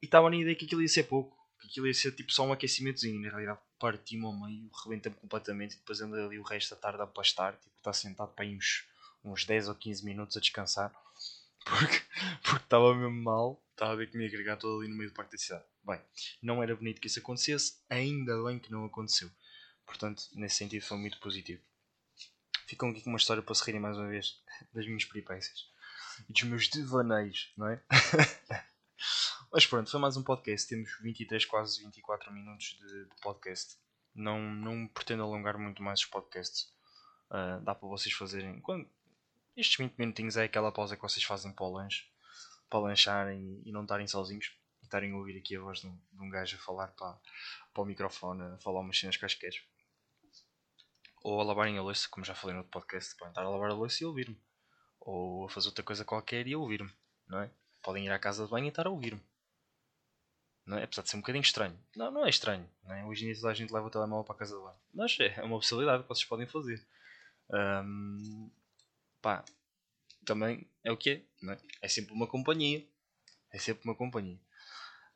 E 0.00 0.06
estava 0.06 0.30
na 0.30 0.36
ideia 0.36 0.54
que 0.54 0.66
aquilo 0.66 0.82
ia 0.82 0.88
ser 0.88 1.04
pouco, 1.04 1.36
que 1.60 1.68
aquilo 1.68 1.86
ia 1.86 1.94
ser 1.94 2.12
tipo 2.12 2.32
só 2.32 2.44
um 2.46 2.52
aquecimentozinho. 2.52 3.20
Na 3.20 3.28
realidade, 3.28 3.60
parti-me 3.78 4.24
ao 4.24 4.32
meio, 4.32 4.70
rebenta-me 4.84 5.16
completamente 5.16 5.74
e 5.74 5.76
depois 5.78 6.00
ando 6.00 6.16
ali 6.16 6.38
o 6.38 6.42
resto 6.42 6.74
da 6.74 6.80
tarde 6.80 7.02
a 7.02 7.06
pastar, 7.06 7.56
tipo, 7.56 7.76
está 7.76 7.92
sentado 7.92 8.32
para 8.32 8.44
aí 8.44 8.56
uns 8.56 8.88
uns 9.22 9.44
10 9.44 9.68
ou 9.68 9.74
15 9.74 10.02
minutos 10.02 10.36
a 10.36 10.40
descansar 10.40 10.90
porque 11.64 12.00
porque 12.42 12.64
estava 12.64 12.94
mesmo 12.94 13.22
mal, 13.22 13.62
estava 13.72 13.92
a 13.92 13.96
ver 13.96 14.10
que 14.10 14.16
me 14.16 14.24
ia 14.24 14.30
agregar 14.30 14.56
todo 14.56 14.80
ali 14.80 14.88
no 14.88 14.96
meio 14.96 15.10
do 15.10 15.14
parque 15.14 15.32
da 15.32 15.38
cidade. 15.38 15.64
Bem, 15.84 16.00
não 16.42 16.62
era 16.62 16.74
bonito 16.74 17.00
que 17.00 17.06
isso 17.06 17.18
acontecesse, 17.18 17.74
ainda 17.88 18.42
bem 18.44 18.58
que 18.58 18.70
não 18.70 18.84
aconteceu. 18.84 19.30
Portanto, 19.86 20.24
nesse 20.34 20.56
sentido 20.56 20.82
foi 20.82 20.98
muito 20.98 21.18
positivo. 21.20 21.62
Ficam 22.66 22.90
aqui 22.90 23.02
com 23.02 23.10
uma 23.10 23.18
história 23.18 23.42
para 23.42 23.54
se 23.54 23.64
rirem 23.64 23.80
mais 23.80 23.96
uma 23.96 24.08
vez 24.08 24.40
das 24.72 24.86
minhas 24.86 25.04
peripécias 25.04 25.68
e 26.28 26.32
dos 26.32 26.42
meus 26.44 26.68
devaneios, 26.68 27.52
não 27.56 27.68
é? 27.68 27.82
Mas 29.52 29.66
pronto, 29.66 29.90
foi 29.90 29.98
mais 29.98 30.16
um 30.16 30.22
podcast. 30.22 30.68
Temos 30.68 30.96
23, 31.00 31.44
quase 31.44 31.82
24 31.82 32.32
minutos 32.32 32.78
de, 32.78 33.04
de 33.06 33.20
podcast. 33.20 33.76
Não, 34.14 34.40
não 34.40 34.86
pretendo 34.86 35.24
alongar 35.24 35.58
muito 35.58 35.82
mais 35.82 35.98
os 35.98 36.06
podcasts. 36.06 36.72
Uh, 37.28 37.60
dá 37.64 37.74
para 37.74 37.88
vocês 37.88 38.14
fazerem. 38.14 38.60
Quando, 38.60 38.88
estes 39.56 39.76
20 39.76 39.98
minutinhos 39.98 40.36
é 40.36 40.44
aquela 40.44 40.70
pausa 40.70 40.94
que 40.94 41.02
vocês 41.02 41.24
fazem 41.24 41.52
para 41.52 41.66
o 41.66 41.72
lanche, 41.72 42.04
para 42.68 42.78
lancharem 42.78 43.60
e 43.64 43.72
não 43.72 43.82
estarem 43.82 44.06
sozinhos 44.06 44.56
e 44.82 44.84
estarem 44.84 45.10
a 45.10 45.16
ouvir 45.16 45.36
aqui 45.36 45.56
a 45.56 45.60
voz 45.60 45.80
de 45.80 45.88
um, 45.88 45.98
de 46.12 46.22
um 46.22 46.30
gajo 46.30 46.56
a 46.56 46.60
falar 46.60 46.88
para, 46.92 47.18
para 47.74 47.82
o 47.82 47.86
microfone, 47.86 48.42
a 48.54 48.58
falar 48.58 48.78
umas 48.78 49.00
cenas 49.00 49.16
casqueiras. 49.16 49.60
Ou 51.24 51.40
a 51.40 51.44
lavarem 51.44 51.76
a 51.76 51.82
louça, 51.82 52.06
como 52.08 52.24
já 52.24 52.36
falei 52.36 52.54
no 52.54 52.60
outro 52.60 52.70
podcast, 52.70 53.16
podem 53.16 53.32
estar 53.32 53.42
a 53.42 53.50
lavar 53.50 53.72
a 53.72 53.74
louça 53.74 54.04
e 54.04 54.06
ouvir-me. 54.06 54.40
Ou 55.00 55.46
a 55.46 55.50
fazer 55.50 55.66
outra 55.66 55.82
coisa 55.82 56.04
qualquer 56.04 56.46
e 56.46 56.54
ouvir-me, 56.54 56.92
não 57.26 57.40
é? 57.40 57.50
Podem 57.82 58.06
ir 58.06 58.10
à 58.10 58.18
casa 58.18 58.44
de 58.44 58.50
banho 58.50 58.66
e 58.66 58.68
estar 58.68 58.86
a 58.86 58.90
ouvir-me. 58.90 59.20
É? 60.78 60.84
Apesar 60.84 61.02
de 61.02 61.10
ser 61.10 61.16
um 61.16 61.20
bocadinho 61.20 61.42
estranho. 61.42 61.78
Não, 61.96 62.10
não 62.10 62.26
é 62.26 62.30
estranho. 62.30 62.68
Não 62.84 62.94
é? 62.94 63.04
Hoje 63.04 63.24
em 63.24 63.32
dia 63.32 63.40
toda 63.40 63.50
a 63.50 63.54
gente 63.54 63.72
leva 63.72 63.86
o 63.86 63.90
telemóvel 63.90 64.24
para 64.24 64.34
a 64.34 64.38
casa 64.38 64.56
de 64.56 64.62
banho. 64.62 64.76
Mas 64.94 65.16
é 65.20 65.42
uma 65.42 65.58
possibilidade 65.58 66.02
que 66.02 66.08
vocês 66.08 66.24
podem 66.24 66.46
fazer. 66.46 66.84
Um, 67.50 68.50
pá, 69.20 69.44
também 70.24 70.66
é 70.84 70.92
o 70.92 70.96
que 70.96 71.10
é, 71.10 71.50
é? 71.50 71.58
É 71.82 71.88
sempre 71.88 72.12
uma 72.12 72.26
companhia. 72.26 72.86
É 73.52 73.58
sempre 73.58 73.84
uma 73.84 73.94
companhia. 73.94 74.38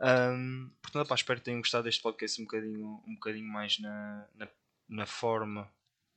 Um, 0.01 0.71
portanto, 0.83 1.09
pá, 1.09 1.15
espero 1.15 1.39
que 1.39 1.45
tenham 1.45 1.61
gostado 1.61 1.85
deste 1.85 2.03
podcast 2.03 2.41
um 2.41 2.45
bocadinho, 2.45 3.03
um 3.07 3.15
bocadinho 3.15 3.47
mais 3.47 3.79
na, 3.79 4.29
na, 4.35 4.49
na 4.89 5.07
forma 5.07 5.71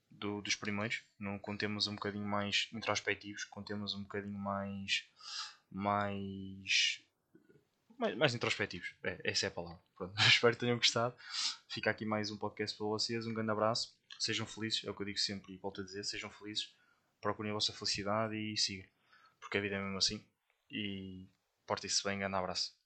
do, 0.10 0.42
dos 0.42 0.56
primeiros. 0.56 1.04
Não 1.20 1.38
contemos 1.38 1.88
um 1.88 1.96
bocadinho 1.96 2.28
mais 2.28 2.70
introspectivos, 2.74 3.44
contemos 3.46 3.94
um 3.94 4.02
bocadinho 4.02 4.40
mais. 4.40 5.06
mais. 5.72 7.04
Mais, 7.98 8.16
mais 8.16 8.36
introspectivos. 8.36 8.94
É, 9.04 9.20
essa 9.24 9.46
é 9.46 9.50
a 9.50 9.52
palavra. 9.52 9.80
Pronto, 9.96 10.14
espero 10.28 10.54
que 10.54 10.60
tenham 10.60 10.78
gostado. 10.78 11.16
Fica 11.68 11.90
aqui 11.90 12.06
mais 12.06 12.32
um 12.32 12.38
podcast 12.38 12.78
para 12.78 12.88
vocês. 12.88 13.26
Um 13.26 13.34
grande 13.34 13.52
abraço. 13.52 13.96
Sejam 14.20 14.46
felizes, 14.46 14.84
é 14.86 14.90
o 14.90 14.94
que 14.94 15.02
eu 15.02 15.06
digo 15.06 15.20
sempre 15.20 15.54
e 15.54 15.58
volto 15.58 15.82
a 15.82 15.84
dizer: 15.84 16.04
sejam 16.04 16.30
felizes 16.30 16.74
procurem 17.20 17.52
a 17.52 17.56
vossa 17.56 17.74
felicidade 17.74 18.36
e 18.36 18.56
sigam. 18.56 18.88
Porque 19.40 19.58
a 19.58 19.62
vida 19.62 19.76
é 19.76 19.82
mesmo 19.82 19.98
assim. 19.98 20.24
E 20.70 21.28
portem-se 21.66 22.04
bem, 22.04 22.20
grande 22.20 22.36
abraço. 22.36 22.77